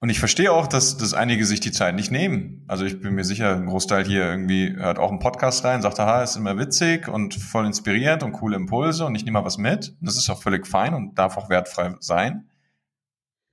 [0.00, 2.64] Und ich verstehe auch, dass, dass einige sich die Zeit nicht nehmen.
[2.66, 6.00] Also ich bin mir sicher, ein Großteil hier irgendwie hört auch einen Podcast rein, sagt,
[6.00, 9.58] aha, ist immer witzig und voll inspirierend und coole Impulse und ich nehme mal was
[9.58, 9.90] mit.
[10.00, 12.48] Und das ist auch völlig fein und darf auch wertfrei sein.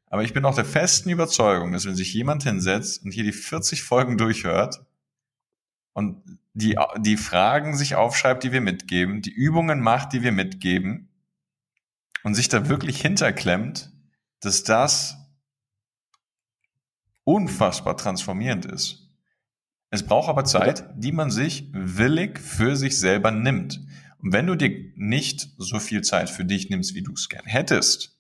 [0.10, 3.32] Aber ich bin auch der festen Überzeugung, dass wenn sich jemand hinsetzt und hier die
[3.32, 4.84] 40 Folgen durchhört
[5.94, 11.10] und die, die Fragen sich aufschreibt, die wir mitgeben, die Übungen macht, die wir mitgeben
[12.24, 13.92] und sich da wirklich hinterklemmt,
[14.40, 15.18] dass das
[17.24, 19.08] unfassbar transformierend ist.
[19.92, 23.80] Es braucht aber Zeit, die man sich willig für sich selber nimmt.
[24.20, 27.46] Und wenn du dir nicht so viel Zeit für dich nimmst, wie du es gern
[27.46, 28.19] hättest,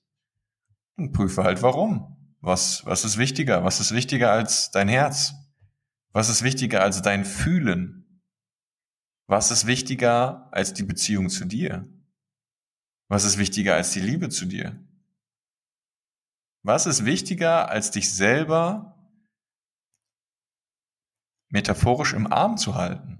[0.99, 2.15] und prüfe halt warum.
[2.41, 3.63] Was, was ist wichtiger?
[3.63, 5.33] Was ist wichtiger als dein Herz?
[6.11, 8.21] Was ist wichtiger als dein Fühlen?
[9.27, 11.87] Was ist wichtiger als die Beziehung zu dir?
[13.07, 14.83] Was ist wichtiger als die Liebe zu dir?
[16.63, 18.95] Was ist wichtiger als dich selber
[21.49, 23.17] metaphorisch im Arm zu halten?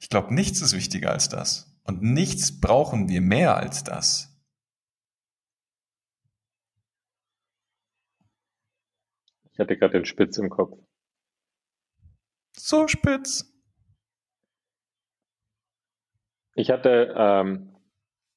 [0.00, 1.80] Ich glaube, nichts ist wichtiger als das.
[1.84, 4.31] Und nichts brauchen wir mehr als das.
[9.52, 10.78] Ich hatte gerade den Spitz im Kopf.
[12.56, 13.48] So spitz.
[16.54, 17.74] Ich hatte ähm,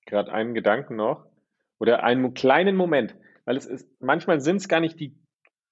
[0.06, 1.25] gerade einen Gedanken noch
[1.80, 5.17] oder einen kleinen Moment, weil es ist, manchmal sind es gar nicht die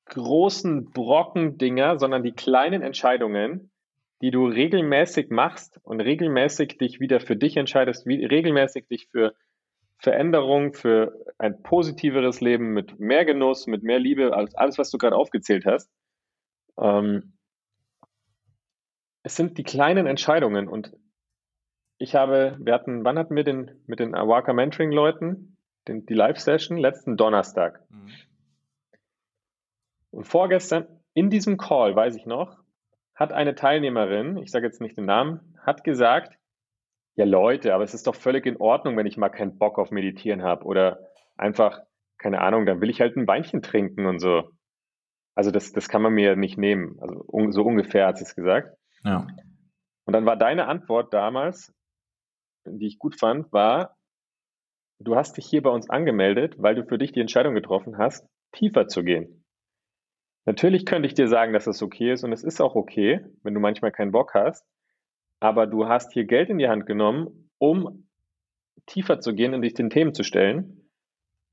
[0.06, 3.72] großen Brocken-Dinger, sondern die kleinen Entscheidungen,
[4.22, 9.34] die du regelmäßig machst und regelmäßig dich wieder für dich entscheidest, wie, regelmäßig dich für
[10.04, 14.98] Veränderung, für ein positiveres Leben mit mehr Genuss, mit mehr Liebe als alles, was du
[14.98, 15.90] gerade aufgezählt hast,
[16.78, 17.38] Ähm,
[19.24, 20.92] es sind die kleinen Entscheidungen und
[21.98, 26.16] ich habe, wir hatten, wann hatten wir den mit den Awaka Mentoring Leuten, den, die
[26.16, 26.78] Live-Session?
[26.78, 27.80] Letzten Donnerstag.
[27.90, 28.10] Mhm.
[30.12, 32.58] Und vorgestern in diesem Call, weiß ich noch,
[33.16, 36.38] hat eine Teilnehmerin, ich sage jetzt nicht den Namen, hat gesagt,
[37.16, 39.92] ja Leute, aber es ist doch völlig in Ordnung, wenn ich mal keinen Bock auf
[39.92, 41.00] Meditieren habe oder
[41.38, 41.82] einfach,
[42.18, 44.50] keine Ahnung, dann will ich halt ein Weinchen trinken und so.
[45.36, 46.98] Also das, das kann man mir nicht nehmen.
[47.00, 48.76] Also un, so ungefähr hat sie es gesagt.
[49.04, 49.28] Ja.
[50.06, 51.74] Und dann war deine Antwort damals,
[52.66, 53.98] die ich gut fand, war,
[55.00, 58.28] du hast dich hier bei uns angemeldet, weil du für dich die Entscheidung getroffen hast,
[58.54, 59.44] tiefer zu gehen.
[60.46, 63.54] Natürlich könnte ich dir sagen, dass das okay ist und es ist auch okay, wenn
[63.54, 64.66] du manchmal keinen Bock hast,
[65.44, 68.08] aber du hast hier Geld in die Hand genommen, um
[68.86, 70.90] tiefer zu gehen und dich den Themen zu stellen.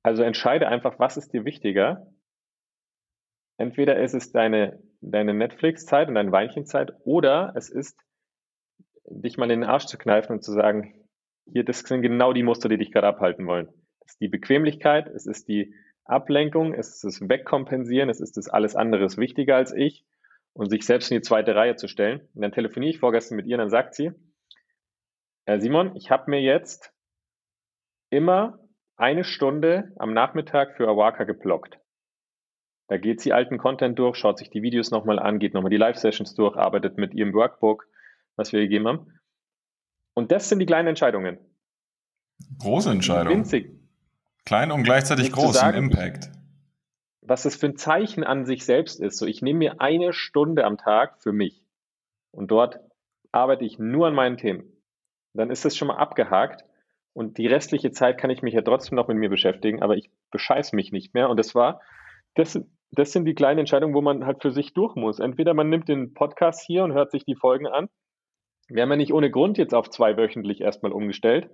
[0.04, 2.06] Also entscheide einfach, was ist dir wichtiger.
[3.56, 7.98] Entweder ist es deine, deine Netflix-Zeit und deine Weinchenzeit oder es ist,
[9.06, 10.94] dich mal in den Arsch zu kneifen und zu sagen,
[11.52, 13.66] hier, das sind genau die Muster, die dich gerade abhalten wollen.
[14.02, 15.74] Das ist die Bequemlichkeit, es ist die
[16.04, 20.04] Ablenkung, es ist das Wegkompensieren, es ist das alles andere wichtiger als ich
[20.52, 22.28] und sich selbst in die zweite Reihe zu stellen.
[22.34, 24.12] Und dann telefoniere ich vorgestern mit ihr und dann sagt sie,
[25.46, 26.92] Herr Simon, ich habe mir jetzt
[28.10, 28.58] immer
[28.96, 31.78] eine Stunde am Nachmittag für Awaka geblockt.
[32.88, 35.76] Da geht sie alten Content durch, schaut sich die Videos nochmal an, geht nochmal die
[35.76, 37.86] Live-Sessions durch, arbeitet mit ihrem Workbook,
[38.36, 39.20] was wir gegeben haben.
[40.14, 41.38] Und das sind die kleinen Entscheidungen.
[42.58, 43.38] Große Entscheidungen.
[43.38, 43.70] Winzig.
[44.44, 46.30] Klein und gleichzeitig groß sagen, im Impact.
[47.30, 49.18] Was das für ein Zeichen an sich selbst ist.
[49.18, 51.62] So, ich nehme mir eine Stunde am Tag für mich.
[52.32, 52.80] Und dort
[53.32, 54.64] arbeite ich nur an meinen Themen.
[55.34, 56.64] Dann ist das schon mal abgehakt.
[57.12, 60.10] Und die restliche Zeit kann ich mich ja trotzdem noch mit mir beschäftigen, aber ich
[60.32, 61.28] bescheiß mich nicht mehr.
[61.28, 61.80] Und das war,
[62.34, 65.20] das, das sind die kleinen Entscheidungen, wo man halt für sich durch muss.
[65.20, 67.88] Entweder man nimmt den Podcast hier und hört sich die Folgen an
[68.70, 71.50] wir haben ja nicht ohne Grund jetzt auf zwei wöchentlich erstmal umgestellt,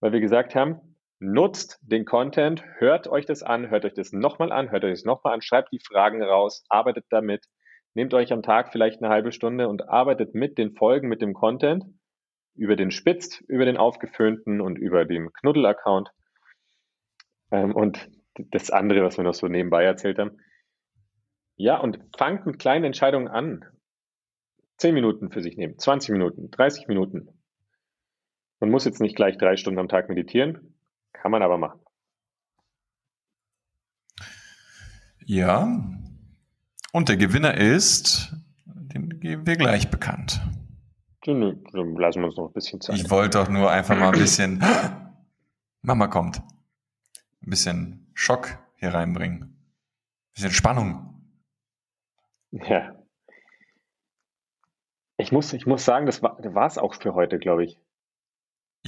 [0.00, 0.80] weil wir gesagt haben,
[1.20, 5.04] nutzt den Content, hört euch das an, hört euch das nochmal an, hört euch das
[5.04, 7.44] nochmal an, schreibt die Fragen raus, arbeitet damit,
[7.94, 11.34] nehmt euch am Tag vielleicht eine halbe Stunde und arbeitet mit den Folgen, mit dem
[11.34, 11.84] Content
[12.54, 16.10] über den Spitzt, über den aufgeföhnten und über den Knuddel-Account
[17.50, 20.38] ähm, und das andere, was wir noch so nebenbei erzählt haben.
[21.56, 23.64] Ja, und fangt mit kleinen Entscheidungen an
[24.76, 27.28] 10 Minuten für sich nehmen, 20 Minuten, 30 Minuten.
[28.60, 30.77] Man muss jetzt nicht gleich drei Stunden am Tag meditieren,
[31.12, 31.80] kann man aber machen.
[35.24, 35.68] Ja,
[36.92, 40.40] und der Gewinner ist, den geben wir gleich bekannt.
[41.22, 41.62] Dann
[41.96, 42.96] lassen wir uns noch ein bisschen Zeit.
[42.96, 44.64] Ich wollte doch nur einfach mal ein bisschen,
[45.82, 46.38] Mama kommt,
[47.42, 51.04] ein bisschen Schock hier reinbringen, ein bisschen Spannung.
[52.50, 52.98] Ja,
[55.20, 57.78] ich muss, ich muss sagen, das war es auch für heute, glaube ich.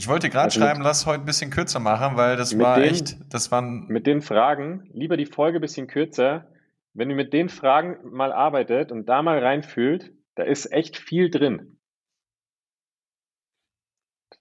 [0.00, 2.88] Ich wollte gerade also schreiben, lass heute ein bisschen kürzer machen, weil das war den,
[2.88, 3.86] echt, das waren.
[3.88, 6.50] Mit den Fragen, lieber die Folge ein bisschen kürzer.
[6.94, 11.30] Wenn ihr mit den Fragen mal arbeitet und da mal reinfühlt, da ist echt viel
[11.30, 11.78] drin.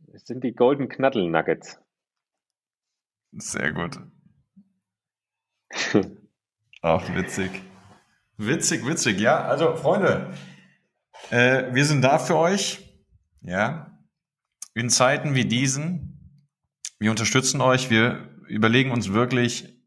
[0.08, 1.78] Das sind die Golden Knaddle Nuggets.
[3.34, 4.00] Sehr gut.
[6.82, 7.52] Auch witzig.
[8.38, 9.20] Witzig, witzig.
[9.20, 10.34] Ja, also Freunde,
[11.32, 12.98] äh, wir sind da für euch.
[13.42, 13.89] Ja.
[14.74, 16.46] In Zeiten wie diesen.
[17.00, 17.90] Wir unterstützen euch.
[17.90, 19.80] Wir überlegen uns wirklich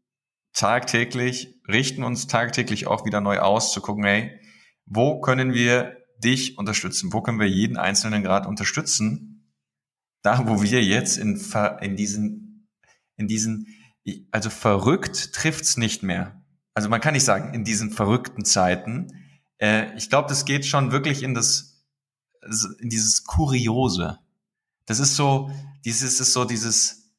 [0.53, 4.39] tagtäglich, richten uns tagtäglich auch wieder neu aus, zu gucken, hey,
[4.85, 7.11] wo können wir dich unterstützen?
[7.11, 9.51] Wo können wir jeden Einzelnen gerade unterstützen?
[10.21, 11.41] Da, wo wir jetzt in,
[11.81, 12.69] in diesen,
[13.17, 13.67] in diesen,
[14.31, 16.43] also verrückt trifft's nicht mehr.
[16.73, 19.07] Also man kann nicht sagen, in diesen verrückten Zeiten,
[19.59, 21.85] äh, ich glaube, das geht schon wirklich in das,
[22.79, 24.19] in dieses Kuriose.
[24.85, 25.51] Das ist so,
[25.85, 27.11] dieses ist so dieses,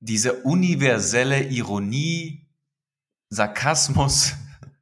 [0.00, 2.46] diese universelle Ironie,
[3.30, 4.34] Sarkasmus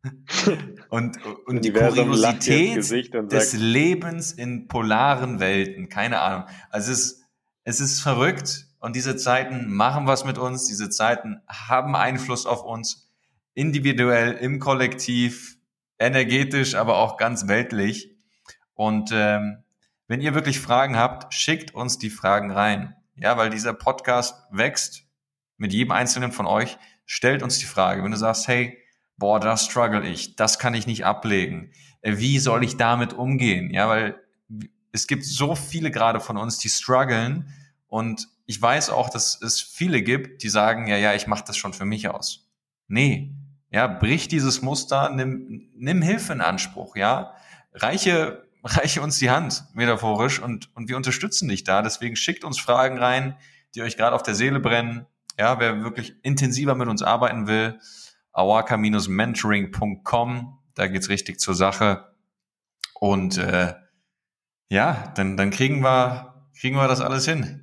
[0.90, 5.88] und, und die Kuriosität des sagt, Lebens in polaren Welten.
[5.88, 6.48] Keine Ahnung.
[6.70, 7.22] Also es ist,
[7.64, 10.66] es ist verrückt und diese Zeiten machen was mit uns.
[10.66, 13.08] Diese Zeiten haben Einfluss auf uns.
[13.54, 15.58] Individuell, im Kollektiv,
[15.98, 18.16] energetisch, aber auch ganz weltlich.
[18.74, 19.62] Und ähm,
[20.08, 22.96] wenn ihr wirklich Fragen habt, schickt uns die Fragen rein.
[23.16, 25.04] Ja, weil dieser Podcast wächst
[25.56, 26.78] mit jedem einzelnen von euch.
[27.04, 28.78] Stellt uns die Frage, wenn du sagst, hey,
[29.16, 31.72] boah, da struggle ich, das kann ich nicht ablegen.
[32.00, 33.70] Äh, wie soll ich damit umgehen?
[33.72, 34.20] Ja, weil
[34.92, 37.52] es gibt so viele gerade von uns, die strugglen
[37.86, 41.56] und ich weiß auch, dass es viele gibt, die sagen, ja, ja, ich mache das
[41.56, 42.50] schon für mich aus.
[42.88, 43.32] Nee,
[43.70, 47.34] Ja, brich dieses Muster, nimm, nimm Hilfe in Anspruch, ja.
[47.72, 51.82] Reiche, reiche uns die Hand, metaphorisch, und, und wir unterstützen dich da.
[51.82, 53.36] Deswegen schickt uns Fragen rein,
[53.74, 55.06] die euch gerade auf der Seele brennen.
[55.38, 57.78] Ja, wer wirklich intensiver mit uns arbeiten will,
[58.32, 62.12] awaka-mentoring.com, da geht's richtig zur Sache.
[62.94, 63.72] Und äh,
[64.68, 67.62] ja, dann, dann kriegen wir, kriegen wir das alles hin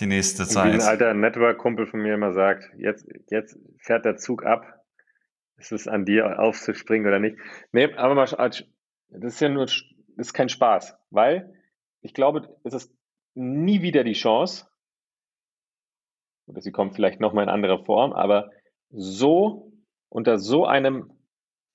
[0.00, 0.74] die nächste Zeit.
[0.74, 4.84] Wie ein alter Network-Kumpel von mir immer sagt, jetzt, jetzt fährt der Zug ab.
[5.56, 7.36] Ist es an dir aufzuspringen oder nicht?
[7.72, 8.28] Nee, aber mal,
[9.10, 9.82] das ist ja nur, das
[10.16, 11.54] ist kein Spaß, weil
[12.00, 12.94] ich glaube, es ist
[13.34, 14.66] nie wieder die Chance,
[16.46, 18.50] oder sie kommt vielleicht nochmal in anderer Form, aber
[18.90, 19.72] so,
[20.08, 21.12] unter so einem,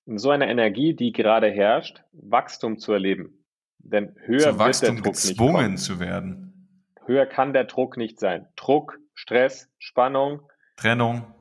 [0.06, 3.46] so einer Energie, die gerade herrscht, Wachstum zu erleben.
[3.80, 6.88] Denn höher wird der Druck gezwungen zu werden.
[7.06, 8.48] Höher kann der Druck nicht sein.
[8.56, 10.42] Druck, Stress, Spannung.
[10.78, 11.34] Trennung.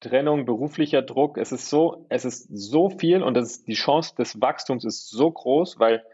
[0.00, 1.38] Trennung, beruflicher Druck.
[1.38, 5.30] Es ist so, es ist so viel und das, die Chance des Wachstums ist so
[5.30, 6.04] groß, weil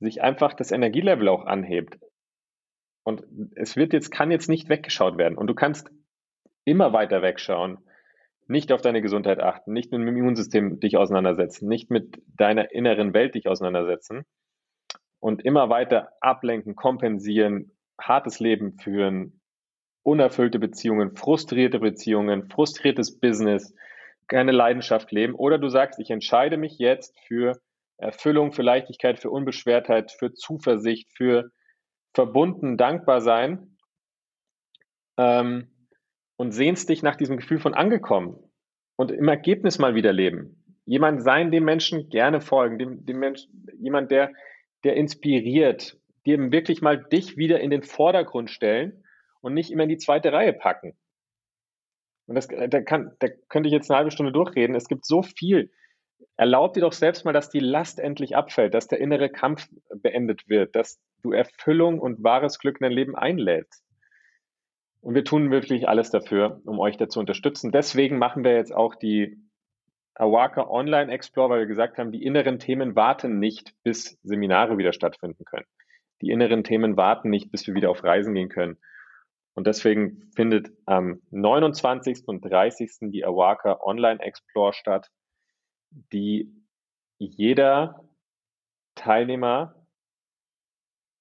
[0.00, 1.98] sich einfach das Energielevel auch anhebt.
[3.04, 3.24] Und
[3.54, 5.36] es wird jetzt, kann jetzt nicht weggeschaut werden.
[5.36, 5.90] Und du kannst
[6.64, 7.78] immer weiter wegschauen,
[8.46, 13.14] nicht auf deine Gesundheit achten, nicht mit dem Immunsystem dich auseinandersetzen, nicht mit deiner inneren
[13.14, 14.24] Welt dich auseinandersetzen
[15.18, 19.40] und immer weiter ablenken, kompensieren, hartes Leben führen,
[20.04, 23.74] unerfüllte Beziehungen, frustrierte Beziehungen, frustriertes Business,
[24.28, 25.34] keine Leidenschaft leben.
[25.34, 27.60] Oder du sagst, ich entscheide mich jetzt für
[27.96, 31.50] Erfüllung, für Leichtigkeit, für Unbeschwertheit, für Zuversicht, für
[32.12, 33.76] verbunden, dankbar sein
[35.16, 35.68] ähm,
[36.36, 38.38] und sehnst dich nach diesem Gefühl von angekommen
[38.96, 40.62] und im Ergebnis mal wieder leben.
[40.84, 44.32] Jemand sein, dem Menschen gerne folgen, dem, dem Menschen, jemand, der,
[44.84, 49.03] der inspiriert, eben wirklich mal dich wieder in den Vordergrund stellen
[49.44, 50.96] und nicht immer in die zweite Reihe packen.
[52.26, 54.74] Und das, da, kann, da könnte ich jetzt eine halbe Stunde durchreden.
[54.74, 55.70] Es gibt so viel.
[56.36, 60.48] Erlaub dir doch selbst mal, dass die Last endlich abfällt, dass der innere Kampf beendet
[60.48, 63.84] wird, dass du Erfüllung und wahres Glück in dein Leben einlädst.
[65.02, 67.72] Und wir tun wirklich alles dafür, um euch dazu unterstützen.
[67.72, 69.36] Deswegen machen wir jetzt auch die
[70.14, 74.94] Awaka Online Explore, weil wir gesagt haben, die inneren Themen warten nicht, bis Seminare wieder
[74.94, 75.66] stattfinden können
[76.24, 78.78] die inneren Themen warten nicht, bis wir wieder auf Reisen gehen können.
[79.54, 82.26] Und deswegen findet am 29.
[82.26, 83.10] und 30.
[83.12, 85.10] die Awaka Online Explore statt,
[86.12, 86.52] die
[87.18, 88.04] jeder
[88.96, 89.86] Teilnehmer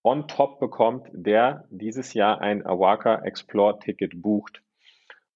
[0.03, 4.61] on top bekommt, der dieses Jahr ein Awaka Explore Ticket bucht.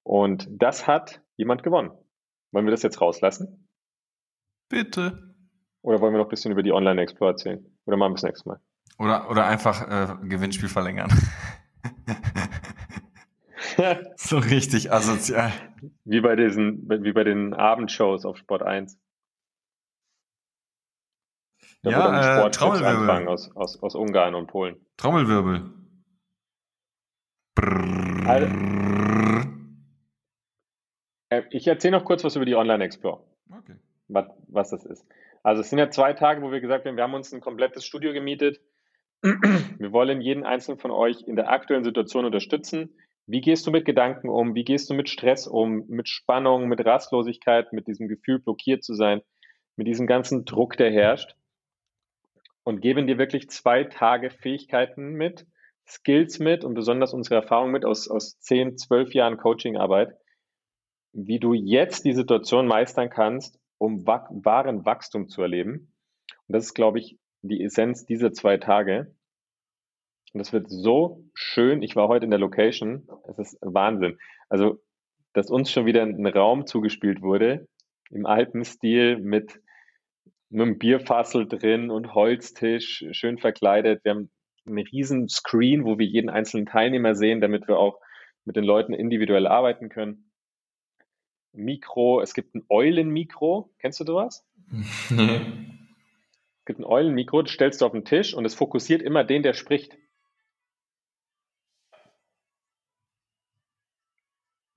[0.04, 1.92] Und das hat jemand gewonnen.
[2.52, 3.70] Wollen wir das jetzt rauslassen?
[4.70, 5.36] Bitte.
[5.82, 7.66] Oder wollen wir noch ein bisschen über die Online Explore erzählen?
[7.86, 8.60] Oder machen wir das nächste Mal?
[9.00, 11.10] Oder, oder einfach äh, Gewinnspiel verlängern.
[14.16, 15.52] so richtig asozial.
[16.04, 19.00] Wie bei diesen, wie bei den Abendshows auf Sport 1.
[21.84, 23.28] Da ja, äh, Trommelwirbel.
[23.28, 24.76] Aus, aus, aus Ungarn und Polen.
[24.98, 25.72] Trommelwirbel.
[28.26, 28.48] Also,
[31.30, 33.24] äh, ich erzähle noch kurz was über die Online Explore.
[33.52, 33.76] Okay.
[34.08, 35.06] Was, was das ist.
[35.44, 37.86] Also es sind ja zwei Tage, wo wir gesagt haben, wir haben uns ein komplettes
[37.86, 38.60] Studio gemietet
[39.22, 42.96] wir wollen jeden einzelnen von euch in der aktuellen Situation unterstützen.
[43.30, 44.56] Wie gehst du mit Gedanken um?
[44.56, 45.86] Wie gehst du mit Stress um?
[45.88, 49.22] Mit Spannung, mit Rastlosigkeit, mit diesem Gefühl, blockiert zu sein,
[49.76, 51.36] mit diesem ganzen Druck, der herrscht?
[52.64, 55.46] Und geben dir wirklich zwei Tage Fähigkeiten mit,
[55.86, 60.18] Skills mit und besonders unsere Erfahrung mit aus, aus zehn, zwölf Jahren Coachingarbeit,
[61.12, 65.94] wie du jetzt die Situation meistern kannst, um wahren Wachstum zu erleben.
[66.48, 69.14] Und das ist, glaube ich, die Essenz dieser zwei Tage.
[70.34, 71.82] Und das wird so schön.
[71.82, 73.08] Ich war heute in der Location.
[73.28, 74.18] Es ist Wahnsinn.
[74.50, 74.82] Also,
[75.34, 77.68] dass uns schon wieder ein Raum zugespielt wurde,
[78.10, 79.62] im alten Stil mit
[80.52, 84.04] einem Bierfassel drin und Holztisch, schön verkleidet.
[84.04, 84.32] Wir haben
[84.66, 88.00] einen riesen Screen, wo wir jeden einzelnen Teilnehmer sehen, damit wir auch
[88.46, 90.32] mit den Leuten individuell arbeiten können.
[91.54, 93.74] Mikro, es gibt ein Eulenmikro.
[93.80, 94.46] Kennst du sowas?
[96.68, 99.54] gibt ein Eulenmikro, das stellst du auf den Tisch und es fokussiert immer den, der
[99.54, 99.98] spricht.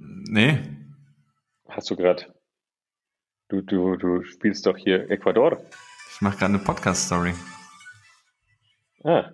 [0.01, 0.59] Nee.
[1.69, 2.35] Hast du gerade.
[3.49, 5.63] Du, du, du spielst doch hier Ecuador.
[6.15, 7.35] Ich mache gerade eine Podcast-Story.
[9.05, 9.31] Ah.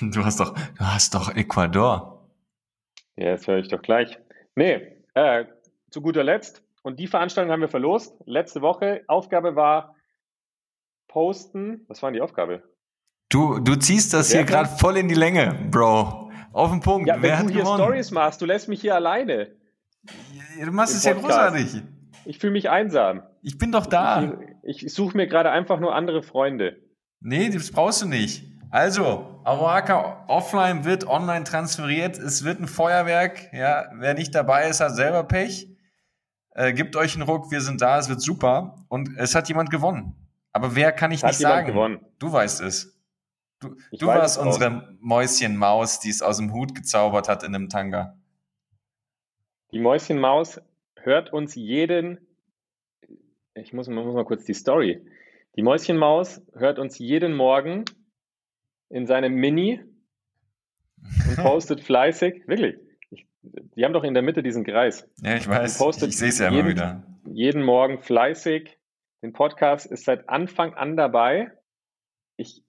[0.00, 2.30] Du hast doch, du hast doch Ecuador.
[3.16, 4.18] Ja, das höre ich doch gleich.
[4.56, 5.44] Nee, äh,
[5.90, 6.62] zu guter Letzt.
[6.82, 8.16] Und die Veranstaltung haben wir verlost.
[8.26, 9.02] Letzte Woche.
[9.06, 9.94] Aufgabe war,
[11.08, 11.84] posten.
[11.88, 12.62] Was war denn die Aufgabe?
[13.28, 16.30] Du, du ziehst das Wer hier gerade voll in die Länge, Bro.
[16.52, 17.08] Auf den Punkt.
[17.08, 17.82] Ja, wenn Wer du hier gewonnen?
[17.82, 19.54] Stories machst, du lässt mich hier alleine.
[20.58, 21.82] Ja, du machst es ja großartig.
[22.24, 23.22] Ich fühle mich einsam.
[23.42, 24.38] Ich bin doch da.
[24.62, 26.76] Ich, ich suche mir gerade einfach nur andere Freunde.
[27.20, 28.44] Nee, das brauchst du nicht.
[28.70, 32.18] Also, Aroaka offline wird online transferiert.
[32.18, 33.52] Es wird ein Feuerwerk.
[33.52, 35.68] Ja, wer nicht dabei ist, hat selber Pech.
[36.54, 38.76] Äh, gebt euch einen Ruck, wir sind da, es wird super.
[38.88, 40.14] Und es hat jemand gewonnen.
[40.52, 41.66] Aber wer kann ich hat nicht sagen?
[41.66, 42.00] Gewonnen.
[42.18, 42.98] Du weißt es.
[43.60, 48.18] Du, du warst unsere Mäuschenmaus, die es aus dem Hut gezaubert hat in einem Tanga.
[49.72, 50.60] Die Mäuschenmaus
[50.96, 52.18] hört uns jeden.
[53.54, 55.04] Ich muss, muss mal kurz die Story.
[55.56, 57.84] Die Mäuschenmaus hört uns jeden Morgen
[58.90, 59.82] in seinem Mini
[61.28, 62.46] und postet fleißig.
[62.46, 62.76] Wirklich.
[63.10, 65.08] Ich, die haben doch in der Mitte diesen Kreis.
[65.22, 65.80] Ja, ich weiß.
[66.02, 67.06] Ich sehe es ja immer jeden, wieder.
[67.26, 68.78] Jeden Morgen fleißig.
[69.22, 71.50] Den Podcast ist seit Anfang an dabei.
[72.36, 72.62] Ich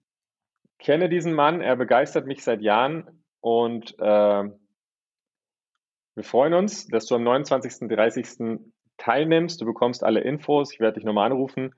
[0.78, 4.44] kenne diesen Mann, er begeistert mich seit Jahren und äh,
[6.14, 7.88] wir freuen uns, dass du am 29.
[7.88, 8.60] 30.
[8.96, 9.60] teilnimmst.
[9.60, 10.72] Du bekommst alle Infos.
[10.72, 11.74] Ich werde dich nochmal anrufen.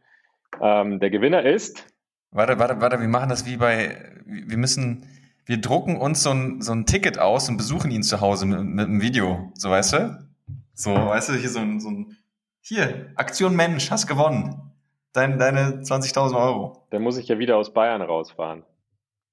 [0.61, 1.87] Ähm, der Gewinner ist.
[2.31, 5.07] Warte, warte, warte, wir machen das wie bei, wir müssen,
[5.47, 8.63] wir drucken uns so ein, so ein Ticket aus und besuchen ihn zu Hause mit,
[8.63, 9.53] mit einem Video.
[9.55, 10.29] So, weißt du?
[10.75, 12.17] So, weißt du, hier so ein, so ein
[12.61, 14.73] hier, Aktion Mensch, hast gewonnen.
[15.13, 16.85] Dein, deine 20.000 Euro.
[16.91, 18.65] Dann muss ich ja wieder aus Bayern rausfahren.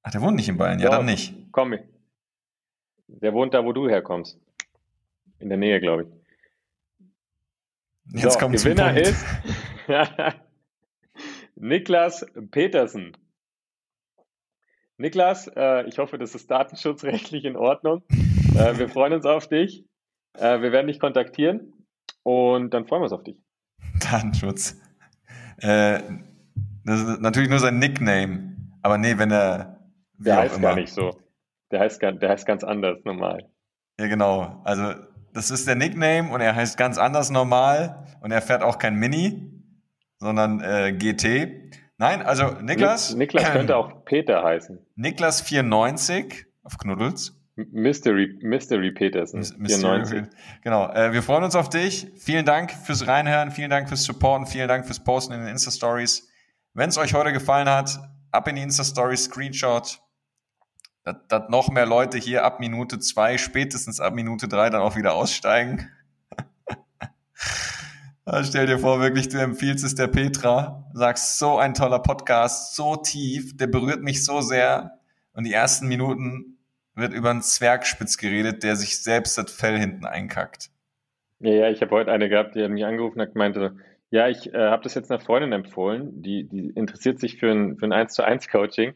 [0.03, 1.35] Ach, der wohnt nicht in Bayern, ja, ja dann nicht.
[1.51, 1.75] Komm.
[3.07, 4.39] Der wohnt da, wo du herkommst.
[5.43, 6.09] In der Nähe, glaube ich.
[8.21, 9.25] Jetzt so, kommt Gewinner ist
[11.55, 13.17] Niklas Petersen.
[14.95, 18.03] Niklas, äh, ich hoffe, das ist datenschutzrechtlich in Ordnung.
[18.53, 19.83] Äh, wir freuen uns auf dich.
[20.37, 21.73] Äh, wir werden dich kontaktieren
[22.21, 23.35] und dann freuen wir uns auf dich.
[23.99, 24.79] Datenschutz.
[25.57, 26.03] Äh,
[26.85, 28.55] das ist natürlich nur sein Nickname.
[28.83, 29.79] Aber nee, wenn er.
[30.19, 31.19] Der heißt gar nicht so.
[31.71, 33.49] Der heißt, der heißt ganz anders normal.
[33.99, 34.61] Ja, genau.
[34.65, 34.93] Also
[35.33, 38.95] das ist der Nickname und er heißt ganz anders normal und er fährt auch kein
[38.95, 39.51] Mini,
[40.17, 41.73] sondern äh, GT.
[41.97, 43.15] Nein, also Niklas.
[43.15, 44.79] Niklas könnte auch Peter heißen.
[44.95, 47.39] Niklas 94 auf Knuddels.
[47.55, 49.39] Mystery, Mystery Peterson.
[49.39, 50.23] Mystery, 94.
[50.63, 50.91] Genau.
[50.91, 52.07] Äh, wir freuen uns auf dich.
[52.17, 56.27] Vielen Dank fürs Reinhören, vielen Dank fürs Supporten, vielen Dank fürs Posten in den Insta-Stories.
[56.73, 57.99] Wenn es euch heute gefallen hat,
[58.31, 60.01] ab in die Insta-Stories, Screenshot,
[61.03, 64.95] dass, dass noch mehr Leute hier ab Minute zwei, spätestens ab Minute drei dann auch
[64.95, 65.89] wieder aussteigen.
[68.43, 72.95] Stell dir vor, wirklich, du empfiehlst es der Petra, sagst, so ein toller Podcast, so
[72.95, 74.99] tief, der berührt mich so sehr.
[75.33, 76.57] Und die ersten Minuten
[76.95, 80.69] wird über einen Zwergspitz geredet, der sich selbst das Fell hinten einkackt.
[81.39, 83.75] Ja, ja, ich habe heute eine gehabt, die hat mich angerufen und meinte,
[84.11, 87.77] ja, ich äh, habe das jetzt einer Freundin empfohlen, die, die interessiert sich für ein,
[87.77, 88.93] für ein 1 zu 1 Coaching.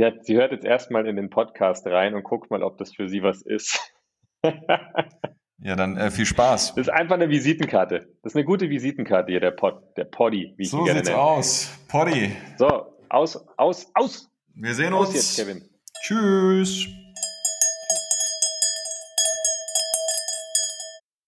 [0.00, 2.94] Sie, hat, sie hört jetzt erstmal in den Podcast rein und guckt mal, ob das
[2.94, 3.92] für sie was ist.
[4.42, 6.68] ja, dann äh, viel Spaß.
[6.68, 8.08] Das ist einfach eine Visitenkarte.
[8.22, 11.10] Das ist eine gute Visitenkarte hier, der Pod, der Poddy, wie ich so gerne sieht's
[11.10, 11.20] nenne.
[11.20, 11.78] aus.
[11.88, 12.34] Poddy.
[12.56, 14.30] So, aus, aus, aus.
[14.54, 15.16] Wir sehen aus uns.
[15.16, 15.68] jetzt, Kevin.
[16.02, 16.88] Tschüss.